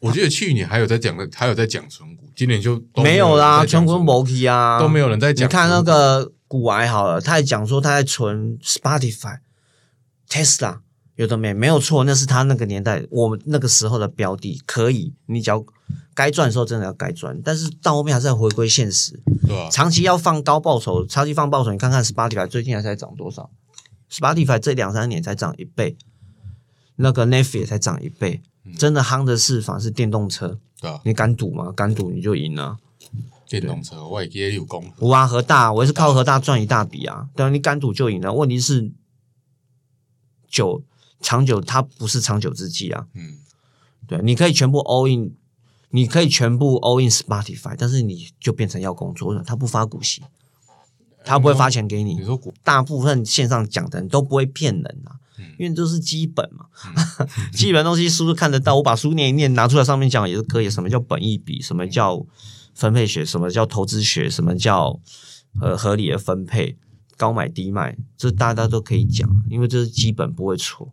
[0.00, 5.46] 我觉得去年还有在讲的，还有在讲存股，今年就都没有啦，全股 m o 啊，都没有人在讲。
[5.46, 9.40] 你看那个股癌好了，他还讲说他在存 Spotify、
[10.26, 10.78] Tesla，
[11.16, 15.62] 有的没没有错，那是他那个年代我们那个时候的标的，可以，你只要
[16.14, 19.68] 该赚的时候真的要该赚，但是到后面还是要回归现实，对啊？
[19.70, 23.50] 长期要放高报酬，长期放报酬，你看看 Spotify 最近还在涨多少
[24.10, 25.98] ？Spotify 这两三年才涨一倍，
[26.96, 28.40] 那个 Netflix 也才涨一倍，
[28.78, 31.00] 真的夯的是反而是电动车，对啊？
[31.04, 31.72] 你敢赌吗？
[31.72, 32.78] 敢赌你就赢了。
[33.48, 37.28] 电动车我也也有功，无啊，和大，我也是靠和大赚一大笔啊。
[37.36, 38.32] 对啊，你敢赌就赢了。
[38.32, 38.90] 问题是
[40.48, 40.82] 久
[41.20, 43.06] 长久，它不是长久之计啊。
[43.12, 43.38] 嗯，
[44.06, 45.34] 对，你可以全部 all in，
[45.90, 50.22] 你可以全部 all in Spotify，但是你就变成要工作了，他不发股息，
[51.22, 52.14] 他不会发钱给你。
[52.14, 55.20] 你说股大部分线上讲的人都不会骗人啊，
[55.58, 56.66] 因为这是基本嘛，
[57.52, 58.76] 基本东西是不是看得到。
[58.76, 60.68] 我把书念一念，拿出来上面讲也是可以。
[60.68, 61.60] 什么叫本益比？
[61.60, 62.24] 什么叫
[62.74, 63.24] 分配学？
[63.24, 64.28] 什么叫投资学？
[64.30, 65.00] 什么叫
[65.60, 66.76] 呃合理的分配？
[67.18, 70.92] 高买低卖，这大家都可以讲，因为这是基本不会错。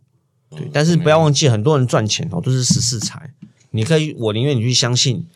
[0.50, 3.34] 对，但是不要忘记，很多人赚钱哦都是十四财。
[3.70, 5.26] 你可以，我宁愿你去相信，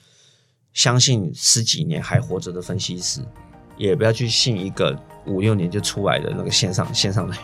[0.72, 3.24] 相信十几年还活着的分析师，
[3.76, 4.96] 也不要去信一个
[5.26, 7.34] 五六年就出来的那个线上线上的。